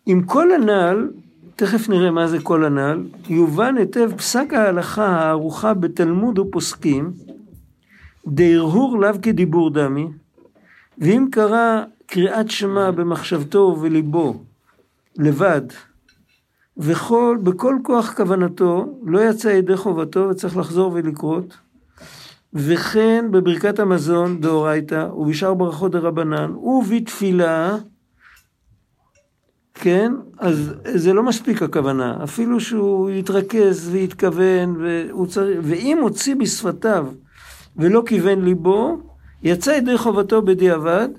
[0.06, 1.12] עם כל הנ"ל,
[1.56, 7.14] תכף נראה מה זה כל הנ"ל, יובן היטב פסק ההלכה הערוכה בתלמוד ופוסקים,
[8.28, 10.08] דהרהור לאו כדיבור דמי,
[10.98, 14.44] ואם קרא קריאת שמע במחשבתו ובליבו
[15.18, 15.62] לבד,
[16.78, 21.58] וכל, בכל כוח כוונתו, לא יצא ידי חובתו וצריך לחזור ולקרות,
[22.54, 27.78] וכן בברכת המזון דאורייתא ובשאר ברכות דרבנן ובתפילה
[29.80, 34.86] כן, אז זה לא מספיק הכוונה, אפילו שהוא יתרכז ויתכוון,
[35.28, 37.08] צריך, ואם הוציא בשפתיו
[37.78, 38.98] ולא כיוון ליבו,
[39.44, 41.10] יצא ידי חובתו בדיעבד,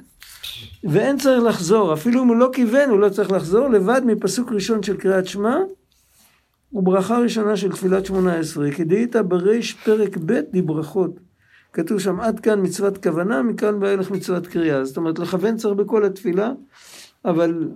[0.85, 4.83] ואין צריך לחזור, אפילו אם הוא לא כיוון, הוא לא צריך לחזור, לבד מפסוק ראשון
[4.83, 5.57] של קריאת שמע,
[6.73, 11.21] וברכה ראשונה של תפילת שמונה עשרה, כדאית בריש פרק ב' דברכות.
[11.73, 14.85] כתוב שם עד כאן מצוות כוונה, מכאן ואילך מצוות קריאה.
[14.85, 16.53] זאת אומרת, לכוון צריך בכל התפילה,
[17.25, 17.69] אבל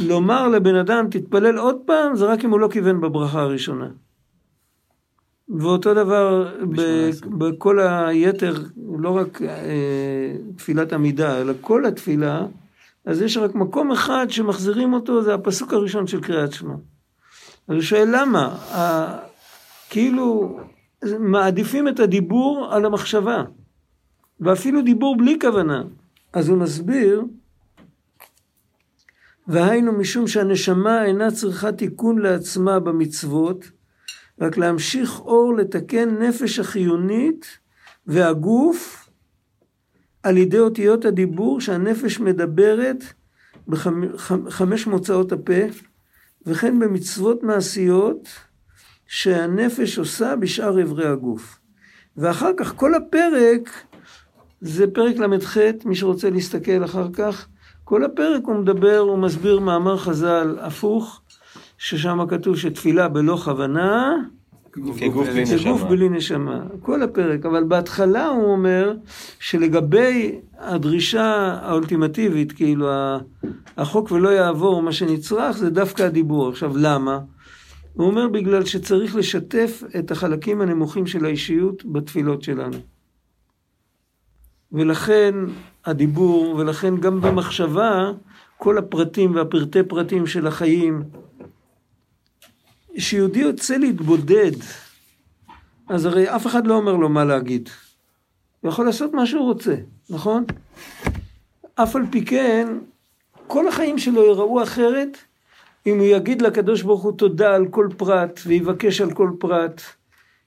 [0.00, 3.88] לומר לבן אדם תתפלל עוד פעם, זה רק אם הוא לא כיוון בברכה הראשונה.
[5.58, 6.54] ואותו דבר
[7.38, 8.54] בכל היתר,
[8.98, 9.48] לא רק אה,
[10.56, 12.46] תפילת עמידה, אלא כל התפילה,
[13.06, 16.74] אז יש רק מקום אחד שמחזירים אותו, זה הפסוק הראשון של קריאת שמע.
[17.68, 18.44] אז הוא שואל למה?
[18.46, 19.18] ה-
[19.90, 20.58] כאילו
[21.18, 23.44] מעדיפים את הדיבור על המחשבה,
[24.40, 25.82] ואפילו דיבור בלי כוונה.
[26.32, 27.22] אז הוא מסביר,
[29.48, 33.70] והיינו משום שהנשמה אינה צריכה תיקון לעצמה במצוות,
[34.40, 37.58] רק להמשיך אור לתקן נפש החיונית
[38.06, 39.08] והגוף
[40.22, 43.04] על ידי אותיות הדיבור שהנפש מדברת
[43.68, 45.62] בחמש מוצאות הפה,
[46.46, 48.28] וכן במצוות מעשיות
[49.06, 51.58] שהנפש עושה בשאר איברי הגוף.
[52.16, 53.70] ואחר כך כל הפרק,
[54.60, 57.48] זה פרק ל"ח, מי שרוצה להסתכל אחר כך,
[57.84, 61.19] כל הפרק הוא מדבר, הוא מסביר מאמר חז"ל הפוך,
[61.82, 64.16] ששם כתוב שתפילה בלא כוונה,
[64.72, 65.84] כגוף בלי נשמה.
[65.84, 68.94] בלי נשמה, כל הפרק, אבל בהתחלה הוא אומר
[69.38, 72.88] שלגבי הדרישה האולטימטיבית, כאילו
[73.76, 76.48] החוק ולא יעבור, מה שנצרך זה דווקא הדיבור.
[76.48, 77.18] עכשיו למה?
[77.94, 82.76] הוא אומר בגלל שצריך לשתף את החלקים הנמוכים של האישיות בתפילות שלנו.
[84.72, 85.34] ולכן
[85.84, 88.12] הדיבור, ולכן גם במחשבה,
[88.56, 91.02] כל הפרטים והפרטי פרטים של החיים,
[93.00, 94.50] כשיהודי יוצא להתבודד,
[95.88, 97.68] אז הרי אף אחד לא אומר לו מה להגיד.
[98.60, 99.74] הוא יכול לעשות מה שהוא רוצה,
[100.10, 100.44] נכון?
[101.74, 102.68] אף על פי כן,
[103.46, 105.18] כל החיים שלו ייראו אחרת
[105.86, 109.82] אם הוא יגיד לקדוש ברוך הוא תודה על כל פרט ויבקש על כל פרט,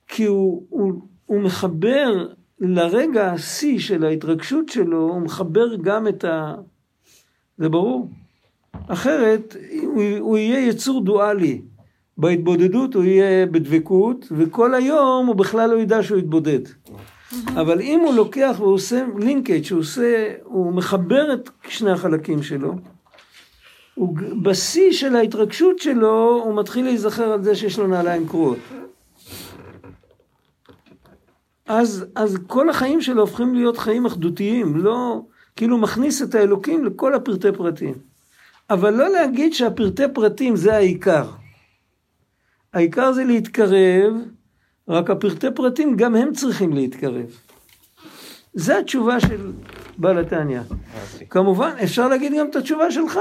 [0.07, 0.93] כי הוא, הוא,
[1.25, 2.27] הוא מחבר
[2.59, 6.55] לרגע השיא של ההתרגשות שלו, הוא מחבר גם את ה...
[7.57, 8.09] זה ברור.
[8.87, 11.61] אחרת הוא, הוא יהיה יצור דואלי.
[12.23, 16.59] בהתבודדות הוא יהיה בדבקות, וכל היום הוא בכלל לא ידע שהוא התבודד.
[17.47, 22.75] אבל אם הוא לוקח והוא עושה לינקג', הוא עושה, הוא מחבר את שני החלקים שלו,
[23.95, 28.57] הוא בשיא של ההתרגשות שלו, הוא מתחיל להיזכר על זה שיש לו נעליים קרועות.
[31.67, 35.21] אז, אז כל החיים שלו הופכים להיות חיים אחדותיים, לא,
[35.55, 37.93] כאילו מכניס את האלוקים לכל הפרטי פרטים.
[38.69, 41.42] אבל לא להגיד שהפרטי פרטים זה העיקר.
[42.73, 44.13] העיקר זה להתקרב,
[44.87, 47.37] רק הפרטי פרטים גם הם צריכים להתקרב.
[48.53, 49.51] זה התשובה של
[49.97, 50.59] בעל התניא.
[50.59, 51.29] אהבתי.
[51.29, 53.19] כמובן, אפשר להגיד גם את התשובה שלך,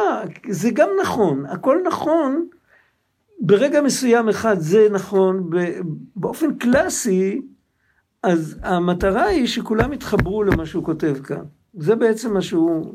[0.49, 2.47] זה גם נכון, הכל נכון,
[3.41, 5.51] ברגע מסוים אחד זה נכון,
[6.17, 7.43] באופן קלאסי,
[8.23, 11.45] אז המטרה היא שכולם יתחברו למה שהוא כותב כאן.
[11.75, 12.93] זה בעצם מה שהוא,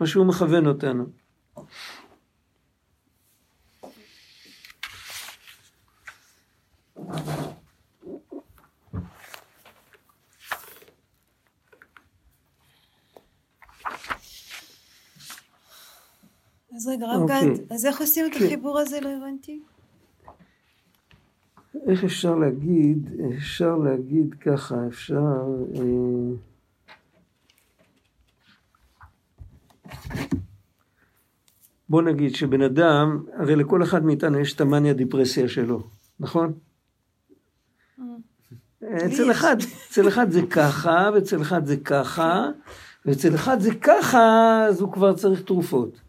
[0.00, 1.04] מה שהוא מכוון אותנו.
[7.08, 7.14] אז
[16.88, 17.54] רגע, רב אוקיי.
[17.54, 18.44] גד, אז איך עושים את כן.
[18.44, 19.00] החיבור הזה?
[19.00, 19.60] לא הבנתי.
[21.86, 25.42] איך אפשר להגיד, אפשר להגיד ככה, אפשר...
[25.74, 25.82] אה,
[31.88, 35.82] בוא נגיד שבן אדם, הרי לכל אחד מאיתנו יש את המאניה דיפרסיה שלו,
[36.20, 36.52] נכון?
[38.84, 39.56] אצל אחד,
[39.90, 42.48] אצל אחד זה ככה, ואצל אחד זה ככה,
[43.06, 46.00] ואצל אחד זה ככה, אז הוא כבר צריך תרופות.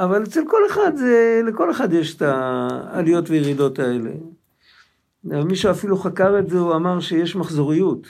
[0.00, 4.10] אבל אצל כל אחד זה, לכל אחד יש את העליות וירידות האלה.
[5.24, 8.06] מישהו אפילו חקר את זה, הוא אמר שיש מחזוריות.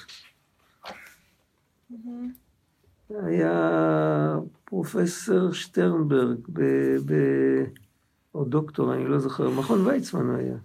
[3.11, 6.63] היה פרופסור שטרנברג, ב,
[7.07, 7.15] ב,
[8.35, 10.57] או דוקטור, אני לא זוכר, מכון ויצמן היה.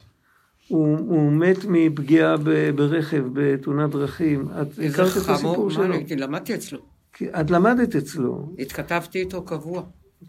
[0.67, 4.47] הוא, הוא מת מפגיעה ב, ברכב בתאונת דרכים.
[4.61, 5.83] את הכרת את הסיפור מה שלו?
[5.83, 6.79] אני הייתי, למדתי אצלו.
[7.21, 8.49] את למדת אצלו.
[8.59, 9.83] התכתבתי איתו קבוע.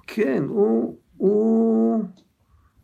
[0.07, 2.05] כן, הוא, הוא,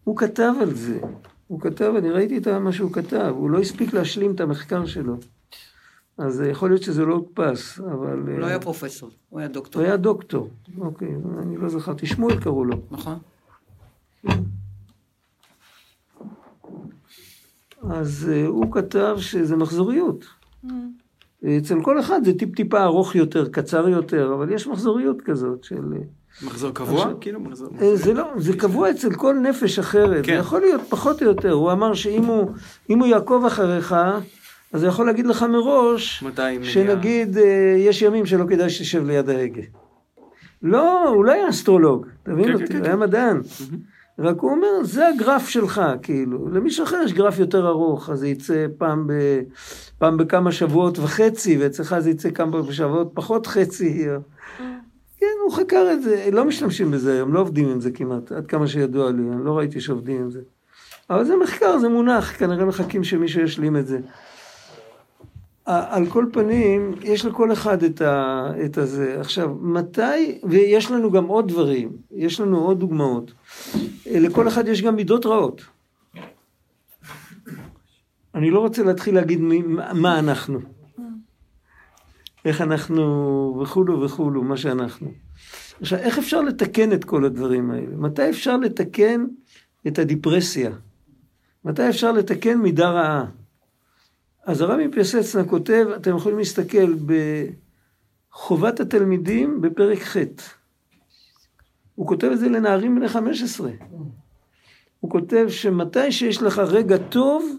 [0.05, 1.01] הוא כתב על זה.
[1.47, 5.17] הוא כתב, אני ראיתי את מה שהוא כתב, הוא לא הספיק להשלים את המחקר שלו.
[6.19, 8.19] אז יכול להיות שזה לא הודפס, אבל...
[8.19, 9.83] הוא לא אה, היה פרופסור, הוא היה דוקטור.
[9.83, 10.51] הוא היה דוקטור.
[10.79, 11.09] אוקיי,
[11.43, 12.07] אני לא זכרתי.
[12.07, 12.77] שמואל קראו לו.
[12.91, 13.19] נכון.
[17.83, 20.25] אז אה, הוא כתב שזה מחזוריות.
[21.59, 25.85] אצל כל אחד זה טיפ-טיפה ארוך יותר, קצר יותר, אבל יש מחזוריות כזאת של...
[25.93, 25.99] אה,
[26.47, 27.03] מחזור קבוע?
[27.03, 27.69] עכשיו- כאילו מחזור...
[27.81, 30.33] אה, זה לא, זה קבוע אצל כל נפש אחרת, כן.
[30.33, 32.51] זה יכול להיות פחות או יותר, הוא אמר שאם הוא,
[32.89, 33.97] הוא יעקוב אחריך,
[34.73, 36.25] אז הוא יכול להגיד לך מראש?
[36.63, 37.37] שנגיד
[37.79, 39.63] יש ימים שלא כדאי שתשב ליד ההגה.
[40.63, 42.91] לא, הוא לא היה אסטרולוג, תבין כן, אותי, כן, הוא כן.
[42.91, 43.41] היה מדען.
[44.19, 46.49] רק הוא אומר, זה הגרף שלך, כאילו.
[46.49, 49.13] למישהו אחר יש גרף יותר ארוך, אז זה יצא פעם, ב,
[49.99, 54.07] פעם בכמה שבועות וחצי, ואצלך זה יצא כמה בשבועות פחות חצי.
[55.21, 58.47] כן, הוא חקר את זה, לא משתמשים בזה היום, לא עובדים עם זה כמעט, עד
[58.47, 60.41] כמה שידוע לי, אני לא ראיתי שעובדים עם זה.
[61.11, 63.99] אבל זה מחקר, זה מונח, כנראה מחכים שמישהו ישלים את זה.
[65.69, 69.21] על כל פנים, יש לכל אחד את, ה, את הזה.
[69.21, 73.33] עכשיו, מתי, ויש לנו גם עוד דברים, יש לנו עוד דוגמאות.
[74.07, 75.63] לכל אחד יש גם מידות רעות.
[78.35, 79.63] אני לא רוצה להתחיל להגיד מי,
[79.95, 80.61] מה אנחנו.
[82.45, 85.13] איך אנחנו וכולו וכולו, מה שאנחנו.
[85.81, 87.97] עכשיו, איך אפשר לתקן את כל הדברים האלה?
[87.97, 89.25] מתי אפשר לתקן
[89.87, 90.71] את הדיפרסיה?
[91.65, 93.25] מתי אפשר לתקן מידה רעה?
[94.49, 96.95] אז הרבי פיאסצנה כותב, אתם יכולים להסתכל
[98.33, 100.17] בחובת התלמידים בפרק ח'.
[101.95, 103.71] הוא כותב את זה לנערים בני 15.
[105.01, 107.57] הוא כותב שמתי שיש לך רגע טוב,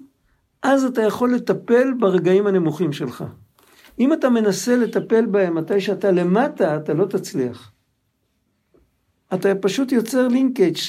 [0.61, 3.23] אז אתה יכול לטפל ברגעים הנמוכים שלך.
[3.99, 7.71] אם אתה מנסה לטפל בהם מתי שאתה למטה, אתה לא תצליח.
[9.33, 10.79] אתה פשוט יוצר לינקג'.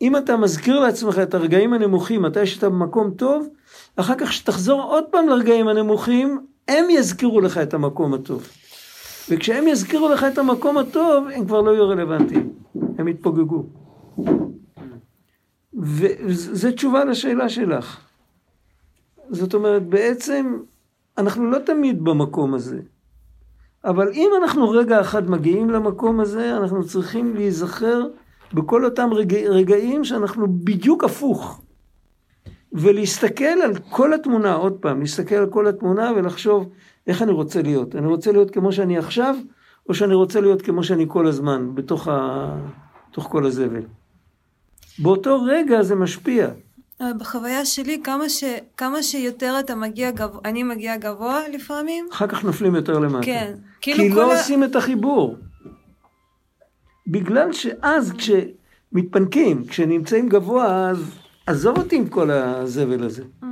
[0.00, 3.48] אם אתה מזכיר לעצמך את הרגעים הנמוכים, מתי שאתה במקום טוב,
[3.96, 8.48] אחר כך כשתחזור עוד פעם לרגעים הנמוכים, הם יזכירו לך את המקום הטוב.
[9.30, 12.52] וכשהם יזכירו לך את המקום הטוב, הם כבר לא יהיו רלוונטיים.
[12.98, 13.66] הם יתפוגגו.
[15.74, 18.00] וזו תשובה לשאלה שלך.
[19.30, 20.58] זאת אומרת, בעצם
[21.18, 22.80] אנחנו לא תמיד במקום הזה.
[23.84, 28.06] אבל אם אנחנו רגע אחד מגיעים למקום הזה, אנחנו צריכים להיזכר
[28.54, 31.61] בכל אותם רגע, רגעים שאנחנו בדיוק הפוך.
[32.72, 36.70] ולהסתכל על כל התמונה, עוד פעם, להסתכל על כל התמונה ולחשוב
[37.06, 37.96] איך אני רוצה להיות.
[37.96, 39.36] אני רוצה להיות כמו שאני עכשיו,
[39.88, 42.48] או שאני רוצה להיות כמו שאני כל הזמן, בתוך, ה...
[43.10, 43.82] בתוך כל הזבל.
[44.98, 46.48] באותו רגע זה משפיע.
[47.18, 48.44] בחוויה שלי, כמה, ש,
[48.76, 53.26] כמה שיותר אתה מגיע גבוה, אני מגיעה גבוה לפעמים, אחר כך נופלים יותר למטה.
[53.26, 53.54] כן.
[53.80, 54.38] כי כאילו כל לא ה...
[54.38, 55.36] עושים את החיבור.
[57.06, 61.10] בגלל שאז כשמתפנקים, כשנמצאים גבוה, אז
[61.46, 63.22] עזוב אותי עם כל הזבל הזה.
[63.42, 63.46] Mm,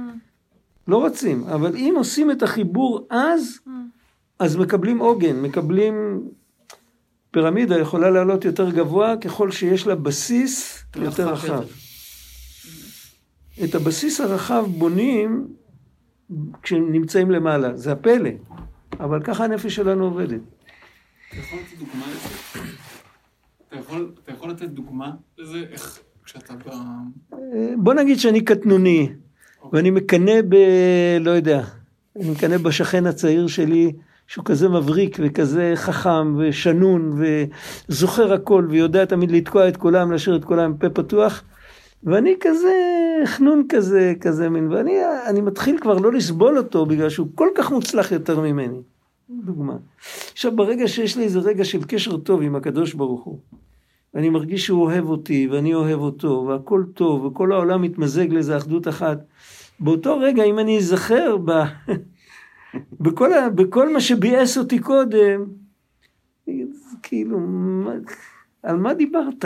[0.88, 3.70] לא רוצים, אבל אם עושים את החיבור אז, mm.
[4.38, 6.24] אז מקבלים עוגן, מקבלים...
[7.30, 11.64] פירמידה יכולה לעלות יותר גבוה ככל שיש לה בסיס יותר רחב.
[13.64, 15.48] את הבסיס הרחב בונים
[16.62, 18.30] כשנמצאים למעלה, זה הפלא,
[19.00, 20.40] אבל ככה הנפש שלנו עובדת.
[21.28, 22.28] אתה יכול לתת דוגמה לזה?
[23.68, 25.64] אתה יכול, אתה יכול לתת דוגמה לזה?
[25.70, 26.00] איך
[26.30, 26.68] כשאתה ב...
[27.32, 27.38] אה,
[27.76, 29.08] בוא נגיד שאני קטנוני,
[29.72, 30.56] ואני מקנא ב...
[31.20, 31.64] לא יודע,
[32.16, 33.92] אני מקנא בשכן הצעיר שלי,
[34.26, 37.22] שהוא כזה מבריק וכזה חכם ושנון
[37.88, 41.42] וזוכר הכל ויודע תמיד לתקוע את כולם, להשאיר את כולם פה פתוח.
[42.04, 42.72] ואני כזה
[43.24, 44.92] חנון כזה, כזה מין, ואני
[45.26, 48.78] אני מתחיל כבר לא לסבול אותו בגלל שהוא כל כך מוצלח יותר ממני.
[49.30, 49.76] דוגמה.
[50.32, 53.38] עכשיו ברגע שיש לי איזה רגע של קשר טוב עם הקדוש ברוך הוא,
[54.14, 58.88] ואני מרגיש שהוא אוהב אותי ואני אוהב אותו והכל טוב וכל העולם מתמזג לאיזה אחדות
[58.88, 59.18] אחת,
[59.80, 61.50] באותו רגע אם אני אזכר ב...
[63.00, 63.50] בכל, ה...
[63.50, 65.44] בכל מה שביאס אותי קודם,
[67.02, 67.92] כאילו, מה...
[68.62, 69.44] על מה דיברת?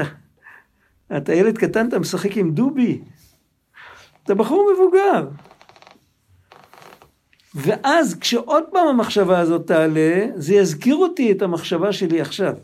[1.17, 3.01] אתה ילד קטן, אתה משחק עם דובי?
[4.25, 5.29] אתה בחור מבוגר.
[7.55, 12.55] ואז כשעוד פעם המחשבה הזאת תעלה, זה יזכיר אותי את המחשבה שלי עכשיו.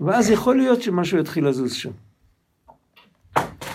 [0.00, 1.90] ואז יכול להיות שמשהו יתחיל לזוז שם.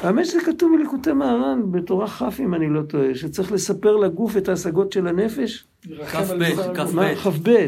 [0.01, 4.49] האמת שזה כתוב בליקוטי מהר"ן, בתורה כ' אם אני לא טועה, שצריך לספר לגוף את
[4.49, 5.67] ההשגות של הנפש.
[6.11, 6.43] כ"ב,
[6.75, 7.15] כ"ב.
[7.15, 7.67] כ"ב.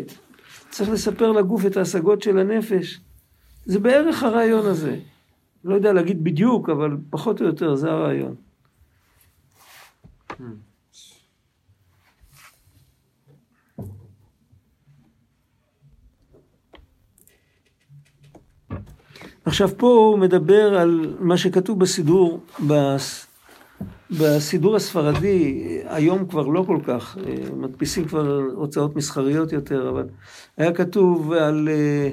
[0.69, 2.99] צריך לספר לגוף את ההשגות של הנפש.
[3.65, 4.99] זה בערך הרעיון הזה.
[5.63, 8.35] לא יודע להגיד בדיוק, אבל פחות או יותר זה הרעיון.
[19.45, 23.27] עכשיו פה הוא מדבר על מה שכתוב בסידור, בס-
[24.11, 30.07] בסידור הספרדי, היום כבר לא כל כך, אה, מדפיסים כבר הוצאות מסחריות יותר, אבל
[30.57, 32.09] היה כתוב על אה,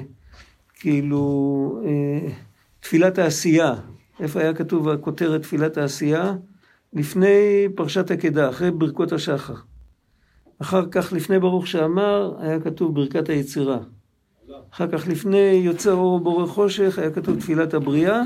[0.79, 2.29] כאילו אה,
[2.79, 3.73] תפילת העשייה,
[4.19, 6.33] איפה היה כתוב הכותרת תפילת העשייה?
[6.93, 9.53] לפני פרשת עקדה, אחרי ברכות השחר.
[10.59, 13.77] אחר כך לפני ברוך שאמר היה כתוב ברכת היצירה.
[14.73, 18.21] אחר כך לפני יוצא אור ובורא חושך היה כתוב תפילת הבריאה,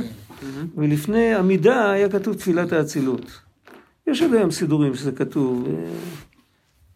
[0.77, 3.31] ולפני עמידה היה כתוב תפילת האצילות.
[4.07, 5.67] יש עוד היום סידורים שזה כתוב.
[5.67, 5.73] אה,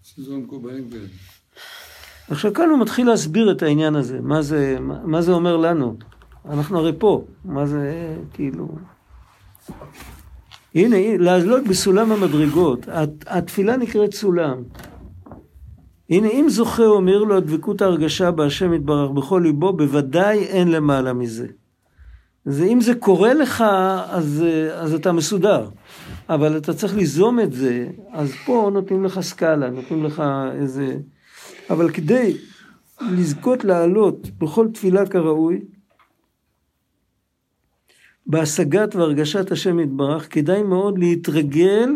[0.04, 1.02] סידורים מקובלים כאלה.
[2.30, 5.96] עכשיו כאן הוא מתחיל להסביר את העניין הזה, מה זה, מה, מה זה אומר לנו.
[6.50, 8.68] אנחנו הרי פה, מה זה כאילו...
[10.76, 14.58] הנה, לעלות בסולם המדרגות, הת- התפילה נקראת סולם.
[16.12, 21.48] הנה, אם זוכה אומר לו הדבקות ההרגשה בהשם יתברך בכל ליבו, בוודאי אין למעלה מזה.
[22.46, 23.62] זה, אם זה קורה לך,
[24.10, 24.44] אז,
[24.74, 25.70] אז אתה מסודר.
[26.30, 30.98] אבל אתה צריך ליזום את זה, אז פה נותנים לך סקאלה, נותנים לך איזה...
[31.70, 32.38] אבל כדי
[33.02, 35.62] לזכות לעלות בכל תפילה כראוי,
[38.28, 41.90] בהשגת והרגשת השם יתברך, כדאי מאוד להתרגל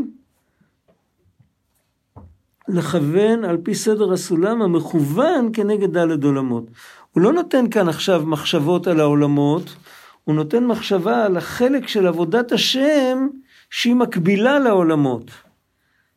[2.68, 6.66] לכוון על פי סדר הסולם המכוון כנגד דלת עולמות.
[7.12, 9.76] הוא לא נותן כאן עכשיו מחשבות על העולמות,
[10.24, 13.28] הוא נותן מחשבה על החלק של עבודת השם
[13.70, 15.32] שהיא מקבילה לעולמות.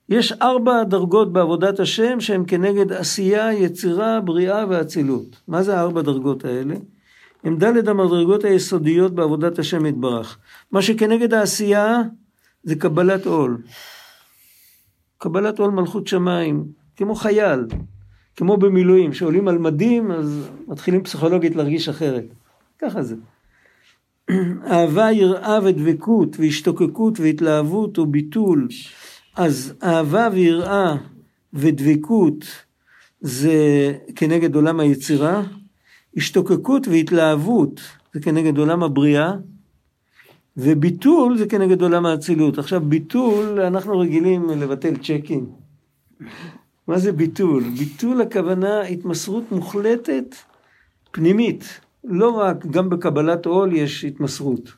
[0.08, 5.40] יש ארבע דרגות בעבודת השם שהן כנגד עשייה, יצירה, בריאה ואצילות.
[5.48, 6.74] מה זה הארבע דרגות האלה?
[7.44, 10.38] הם דלת המדרגות היסודיות בעבודת השם יתברך.
[10.72, 12.02] מה שכנגד העשייה
[12.62, 13.58] זה קבלת עול.
[15.18, 16.64] קבלת עול מלכות שמיים,
[16.96, 17.66] כמו חייל,
[18.36, 22.24] כמו במילואים, שעולים על מדים אז מתחילים פסיכולוגית להרגיש אחרת.
[22.78, 23.14] ככה זה.
[24.70, 28.68] אהבה, יראה ודבקות והשתוקקות והתלהבות וביטול.
[29.36, 30.96] אז אהבה ויראה
[31.52, 32.44] ודבקות
[33.20, 33.52] זה
[34.16, 35.42] כנגד עולם היצירה,
[36.16, 37.80] השתוקקות והתלהבות
[38.14, 39.32] זה כנגד עולם הבריאה,
[40.58, 42.58] וביטול זה כנגד עולם האצילות.
[42.58, 45.46] עכשיו ביטול, אנחנו רגילים לבטל צ'קים.
[46.86, 47.64] מה זה ביטול?
[47.78, 50.34] ביטול הכוונה התמסרות מוחלטת
[51.10, 51.80] פנימית.
[52.04, 54.72] לא רק, גם בקבלת עול יש התמסרות.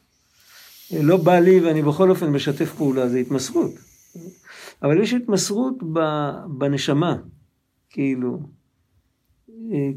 [1.02, 3.70] לא בא לי ואני בכל אופן משתף פעולה, זה התמסרות.
[4.82, 5.74] אבל יש התמסרות
[6.58, 7.16] בנשמה,
[7.90, 8.40] כאילו,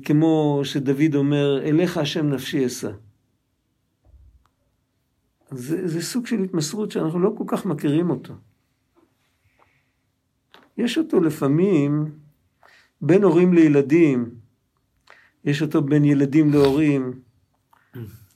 [0.05, 2.91] כמו שדוד אומר, אליך השם נפשי אשא.
[5.55, 8.33] זה, זה סוג של התמסרות שאנחנו לא כל כך מכירים אותו.
[10.77, 12.11] יש אותו לפעמים
[13.01, 14.29] בין הורים לילדים,
[15.45, 17.19] יש אותו בין ילדים להורים,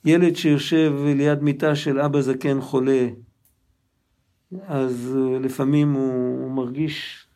[0.04, 3.08] ילד שיושב ליד מיטה של אבא זקן חולה,
[4.66, 7.26] אז אה, לפעמים הוא, הוא מרגיש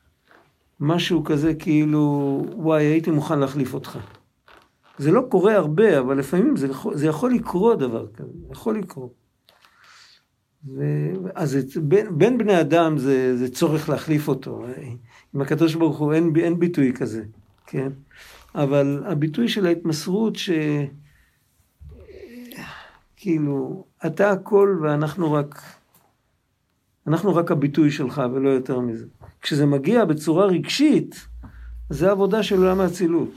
[0.81, 3.99] משהו כזה כאילו, וואי, הייתי מוכן להחליף אותך.
[4.99, 9.22] זה לא קורה הרבה, אבל לפעמים זה, זה יכול לקרות דבר כזה, יכול לקרות.
[10.67, 10.83] ו...
[11.35, 14.65] אז זה, בין, בין בני אדם זה, זה צורך להחליף אותו.
[15.35, 17.25] עם הקדוש ברוך הוא אין, אין ביטוי כזה,
[17.67, 17.89] כן?
[18.55, 20.51] אבל הביטוי של ההתמסרות ש...
[23.17, 25.63] כאילו, אתה הכל ואנחנו רק...
[27.07, 29.07] אנחנו רק הביטוי שלך ולא יותר מזה.
[29.43, 31.27] כשזה מגיע בצורה רגשית,
[31.91, 33.31] זה עבודה של עולם האצילות.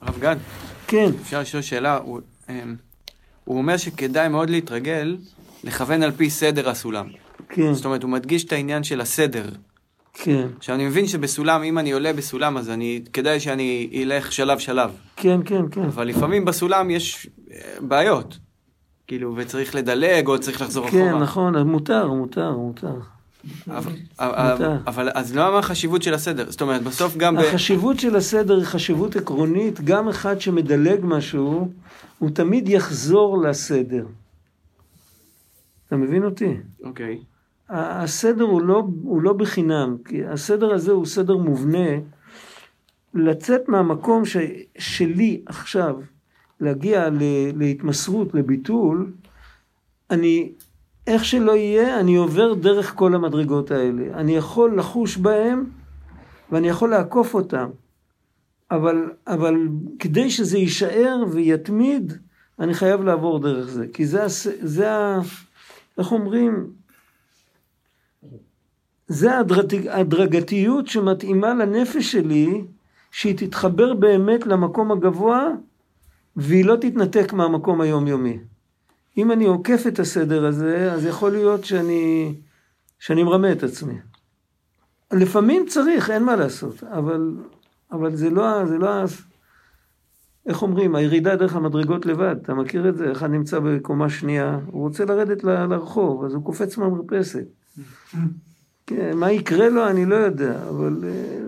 [0.00, 0.36] הרב גד,
[0.86, 1.10] כן.
[1.22, 2.00] אפשר לשאול שאלה?
[3.44, 5.16] הוא, אומר שכדאי מאוד להתרגל
[5.64, 7.06] לכוון על פי סדר הסולם.
[7.48, 7.74] כן.
[7.74, 9.48] זאת אומרת, הוא מדגיש את העניין של הסדר.
[10.12, 10.46] כן.
[10.58, 14.90] עכשיו, אני מבין שבסולם, אם אני עולה בסולם, אז אני, כדאי שאני אלך שלב שלב.
[15.16, 15.82] כן, כן, כן.
[15.82, 18.38] אבל לפעמים בסולם יש אה, בעיות.
[19.06, 21.02] כאילו, וצריך לדלג, או צריך לחזור אחורה.
[21.02, 22.94] כן, נכון, מותר, מותר, מותר.
[23.68, 26.50] אבל, אבל, אבל אז למה החשיבות של הסדר?
[26.50, 27.38] זאת אומרת, בסוף גם...
[27.38, 31.68] החשיבות של הסדר היא חשיבות עקרונית, גם אחד שמדלג משהו,
[32.18, 34.06] הוא תמיד יחזור לסדר.
[35.86, 36.56] אתה מבין אותי?
[36.84, 37.18] אוקיי.
[37.68, 41.88] הסדר הוא לא, הוא לא בחינם, כי הסדר הזה הוא סדר מובנה.
[43.14, 44.36] לצאת מהמקום ש,
[44.78, 45.96] שלי עכשיו,
[46.60, 47.18] להגיע ל,
[47.56, 49.12] להתמסרות, לביטול,
[50.10, 50.52] אני,
[51.06, 54.14] איך שלא יהיה, אני עובר דרך כל המדרגות האלה.
[54.14, 55.64] אני יכול לחוש בהם
[56.52, 57.68] ואני יכול לעקוף אותם.
[58.70, 59.54] אבל, אבל
[59.98, 62.12] כדי שזה יישאר ויתמיד,
[62.58, 63.86] אני חייב לעבור דרך זה.
[63.92, 64.26] כי זה,
[64.62, 64.88] זה.
[65.98, 66.66] איך אומרים?
[69.08, 72.64] זה ההדרג- ההדרגתיות שמתאימה לנפש שלי,
[73.10, 75.48] שהיא תתחבר באמת למקום הגבוה,
[76.36, 78.38] והיא לא תתנתק מהמקום היומיומי.
[79.16, 82.34] אם אני עוקף את הסדר הזה, אז יכול להיות שאני,
[82.98, 83.94] שאני מרמה את עצמי.
[85.12, 87.34] לפעמים צריך, אין מה לעשות, אבל,
[87.92, 88.88] אבל זה לא, זה לא,
[90.46, 93.12] איך אומרים, הירידה דרך המדרגות לבד, אתה מכיר את זה?
[93.12, 97.46] אחד נמצא בקומה שנייה, הוא רוצה לרדת ל- לרחוב, אז הוא קופץ מהמרפסת.
[98.86, 101.38] כן, מה יקרה לו אני לא יודע, אבל אה,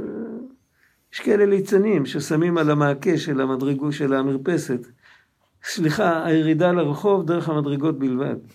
[1.13, 4.87] יש כאלה ליצנים ששמים על המעקה של המדרגו של המרפסת.
[5.65, 8.37] סליחה, הירידה לרחוב דרך המדרגות בלבד.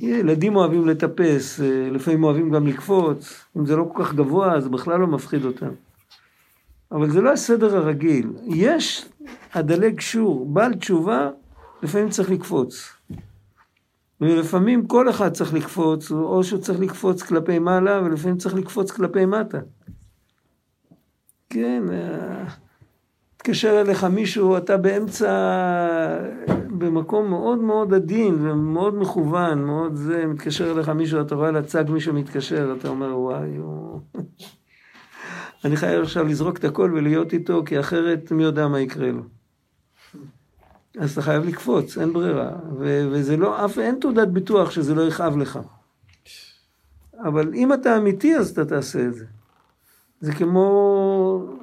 [0.00, 4.68] ילדים אוהבים לטפס, אה, לפעמים אוהבים גם לקפוץ, אם זה לא כל כך גבוה אז
[4.68, 5.70] בכלל לא מפחיד אותם.
[6.92, 8.32] אבל זה לא הסדר הרגיל.
[8.46, 9.08] יש
[9.52, 11.30] הדלג שור, בעל תשובה,
[11.82, 12.92] לפעמים צריך לקפוץ.
[14.20, 19.26] ולפעמים כל אחד צריך לקפוץ, או שהוא צריך לקפוץ כלפי מעלה, ולפעמים צריך לקפוץ כלפי
[19.26, 19.58] מטה.
[21.50, 22.44] כן, אה,
[23.42, 25.30] התקשר אליך מישהו, אתה באמצע,
[26.68, 31.84] במקום מאוד מאוד עדין ומאוד מכוון, מאוד זה, מתקשר אליך מישהו, אתה רואה על הצג
[31.88, 34.00] מישהו מתקשר, אתה אומר וואי, הוא...
[35.64, 39.22] אני חייב עכשיו לזרוק את הכל ולהיות איתו, כי אחרת מי יודע מה יקרה לו.
[40.98, 42.50] אז אתה חייב לקפוץ, אין ברירה.
[42.78, 45.58] ו- וזה לא, אף, אין תעודת ביטוח שזה לא יכאב לך.
[47.18, 49.24] אבל אם אתה אמיתי, אז אתה תעשה את זה.
[50.20, 51.58] זה כמו,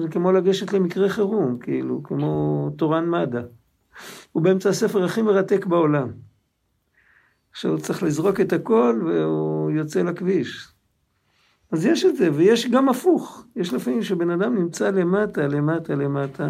[0.00, 3.40] זה כמו לגשת למקרה חירום, כאילו, כמו תורן מד"א.
[4.32, 6.08] הוא באמצע הספר הכי מרתק בעולם.
[7.50, 10.68] עכשיו צריך לזרוק את הכל והוא יוצא לכביש.
[11.72, 13.44] אז יש את זה, ויש גם הפוך.
[13.56, 16.48] יש לפעמים שבן אדם נמצא למטה, למטה, למטה.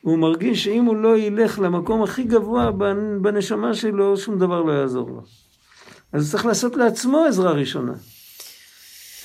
[0.00, 4.72] הוא מרגיש שאם הוא לא ילך למקום הכי גבוה בנ- בנשמה שלו, שום דבר לא
[4.72, 5.22] יעזור לו.
[6.12, 7.92] אז הוא צריך לעשות לעצמו עזרה ראשונה.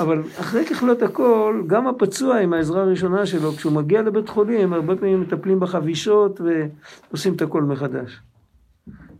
[0.02, 4.96] אבל אחרי ככלות הכל, גם הפצוע עם העזרה הראשונה שלו, כשהוא מגיע לבית חולים, הרבה
[4.96, 8.20] פעמים מטפלים בחבישות ועושים את הכל מחדש.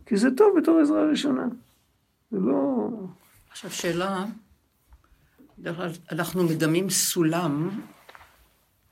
[0.06, 1.46] כי זה טוב בתור עזרה ראשונה.
[2.30, 2.88] זה לא...
[3.50, 4.24] עכשיו שאלה,
[6.12, 7.70] אנחנו מדמים סולם,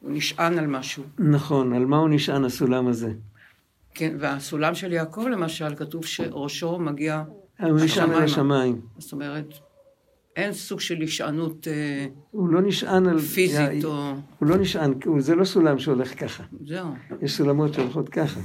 [0.01, 1.05] הוא נשען על משהו.
[1.19, 3.13] נכון, על מה הוא נשען הסולם הזה?
[3.95, 7.23] כן, והסולם של יעקב למשל, כתוב שראשו מגיע
[7.61, 8.23] הוא נשען על.
[8.23, 8.81] השמיים.
[8.99, 9.55] זאת אומרת,
[10.37, 13.19] אין סוג של הישענות אה, הוא לא נשען על...
[13.19, 14.13] פיזית או...
[14.39, 16.45] הוא לא נשען, הוא- זה לא סולם שהולך ככה.
[16.67, 16.87] זהו.
[17.23, 18.41] יש סולמות שהולכות ככה.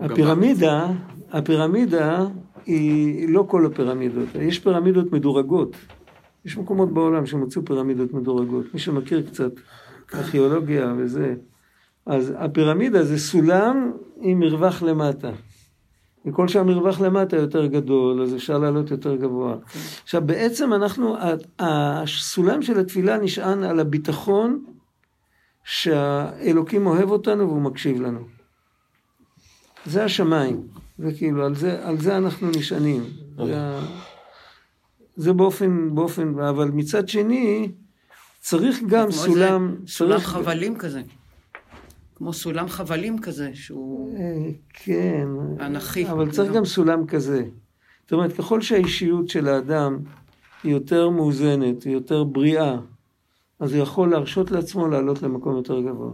[0.00, 0.86] הפירמידה,
[1.30, 2.26] הפירמידה
[2.66, 5.76] היא לא כל הפירמידות, יש פירמידות מדורגות.
[6.44, 8.74] יש מקומות בעולם שמצאו פירמידות מדורגות.
[8.74, 9.52] מי שמכיר קצת
[10.14, 11.34] ארכיאולוגיה וזה,
[12.06, 15.30] אז הפירמידה זה סולם עם מרווח למטה.
[16.26, 19.56] וכל שהמרווח למטה יותר גדול, אז אפשר לעלות יותר גבוה.
[20.02, 21.16] עכשיו, בעצם אנחנו,
[21.58, 24.64] הסולם של התפילה נשען על הביטחון
[25.64, 28.20] שהאלוקים אוהב אותנו והוא מקשיב לנו.
[29.86, 30.66] זה השמיים,
[30.98, 33.04] זה כאילו, על זה, על זה אנחנו נשענים.
[33.46, 33.80] זה, ה-
[35.16, 37.72] זה באופן, באופן, אבל מצד שני,
[38.40, 41.02] צריך גם סולם, סולם חבלים כזה.
[42.14, 45.28] כמו סולם חבלים כזה, שהוא אה, כן,
[45.60, 46.10] אנכי.
[46.10, 46.56] אבל צריך לא?
[46.56, 47.44] גם סולם כזה.
[48.02, 49.98] זאת אומרת, ככל שהאישיות של האדם
[50.62, 52.76] היא יותר מאוזנת, היא יותר בריאה,
[53.60, 56.12] אז הוא יכול להרשות לעצמו לעלות למקום יותר גבוה.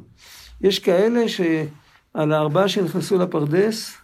[0.60, 3.96] יש כאלה שעל הארבעה שנכנסו לפרדס,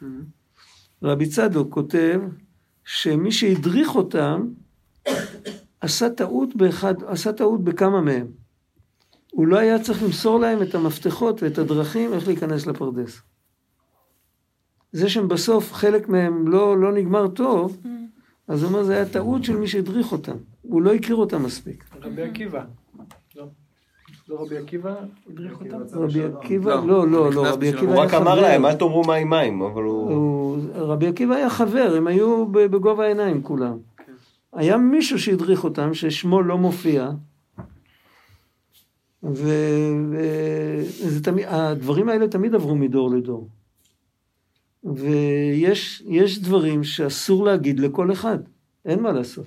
[1.02, 2.20] רבי צדוק כותב
[2.84, 4.48] שמי שהדריך אותם
[5.80, 8.26] עשה טעות באחד, עשה טעות בכמה מהם.
[9.30, 13.22] הוא לא היה צריך למסור להם את המפתחות ואת הדרכים איך להיכנס לפרדס.
[14.92, 17.78] זה שהם בסוף חלק מהם לא, לא נגמר טוב,
[18.48, 20.36] אז הוא אומר זה היה טעות של מי שהדריך אותם.
[20.62, 21.84] הוא לא הכיר אותם מספיק.
[22.02, 22.64] רבי עקיבא.
[23.36, 23.44] לא.
[24.28, 24.94] לא רבי עקיבא
[25.30, 25.98] הדריך אותם?
[25.98, 28.40] רבי עקיבא, לא, לא, לא, רבי עקיבא הוא היה רק אמר חבר.
[28.42, 30.10] להם, אל תאמרו מים מים, אבל הוא...
[30.10, 33.76] הוא- רבי עקיבא היה חבר, הם היו בגובה העיניים כולם.
[34.52, 37.10] היה מישהו שהדריך אותם, ששמו לא מופיע,
[41.04, 43.48] והדברים האלה תמיד עברו מדור לדור.
[44.84, 48.38] ויש יש דברים שאסור להגיד לכל אחד,
[48.84, 49.46] אין מה לעשות.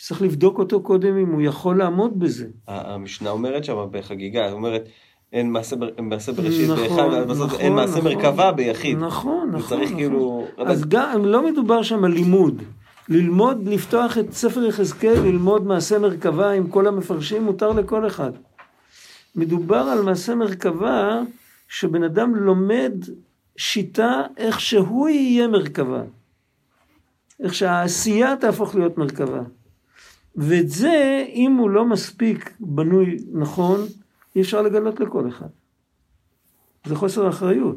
[0.00, 2.46] צריך לבדוק אותו קודם אם הוא יכול לעמוד בזה.
[2.68, 4.88] המשנה אומרת שם בחגיגה, היא אומרת,
[5.32, 8.12] אין מעשה בר- מעשה בראשית נכון, באחד, בסוף נכון, אין מעשה נכון.
[8.12, 8.98] מרכבה ביחיד.
[8.98, 9.60] נכון, נכון.
[9.60, 9.96] וצריך נכון.
[9.96, 10.46] כאילו...
[10.58, 12.62] אז גם, לא מדובר שם על לימוד.
[13.08, 18.32] ללמוד, לפתוח את ספר יחזקאל, ללמוד מעשה מרכבה עם כל המפרשים, מותר לכל אחד.
[19.36, 21.20] מדובר על מעשה מרכבה
[21.68, 22.92] שבן אדם לומד
[23.56, 26.02] שיטה איך שהוא יהיה מרכבה.
[27.40, 29.42] איך שהעשייה תהפוך להיות מרכבה.
[30.36, 33.80] ואת זה, אם הוא לא מספיק בנוי נכון,
[34.36, 35.46] אי אפשר לגלות לכל אחד.
[36.84, 37.76] זה חוסר אחריות.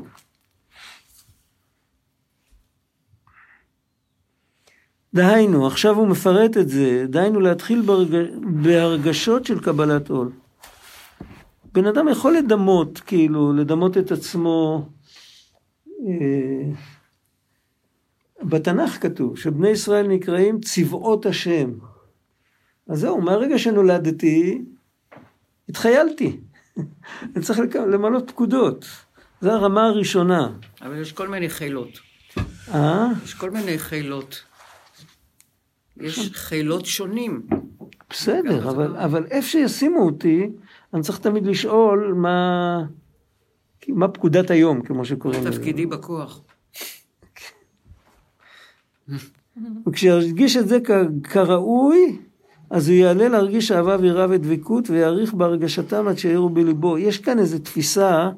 [5.13, 8.15] דהיינו, עכשיו הוא מפרט את זה, דהיינו להתחיל ברג...
[8.63, 10.31] בהרגשות של קבלת עול.
[11.73, 14.89] בן אדם יכול לדמות, כאילו, לדמות את עצמו.
[16.07, 16.71] אה,
[18.43, 21.71] בתנ"ך כתוב שבני ישראל נקראים צבאות השם.
[22.87, 24.61] אז זהו, מהרגע שנולדתי,
[25.69, 26.39] התחיילתי.
[27.35, 28.85] אני צריך למלא פקודות.
[29.41, 30.49] זו הרמה הראשונה.
[30.81, 31.99] אבל יש כל מיני חילות.
[32.73, 33.07] אה?
[33.23, 34.43] יש כל מיני חילות.
[35.97, 37.47] יש חילות שונים.
[38.09, 40.49] בסדר, אבל, אבל איפה שישימו אותי,
[40.93, 42.83] אני צריך תמיד לשאול מה,
[43.87, 45.51] מה פקודת היום, כמו שקוראים לזה.
[45.59, 46.41] תפקידי בכוח.
[49.87, 52.17] וכשירגיש את זה כ- כראוי,
[52.69, 56.97] אז הוא יעלה להרגיש אהבה ויראה ודבקות ויעריך בהרגשתם עד שיעירו בליבו.
[56.97, 58.29] יש כאן איזו תפיסה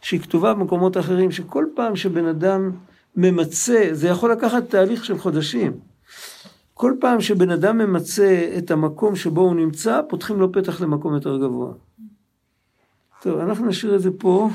[0.00, 2.70] שהיא כתובה במקומות אחרים, שכל פעם שבן אדם
[3.16, 5.72] ממצה, זה יכול לקחת תהליך של חודשים.
[6.80, 11.36] כל פעם שבן אדם ממצה את המקום שבו הוא נמצא, פותחים לו פתח למקום יותר
[11.36, 11.72] גבוה.
[13.22, 14.48] טוב, אנחנו נשאיר את זה פה.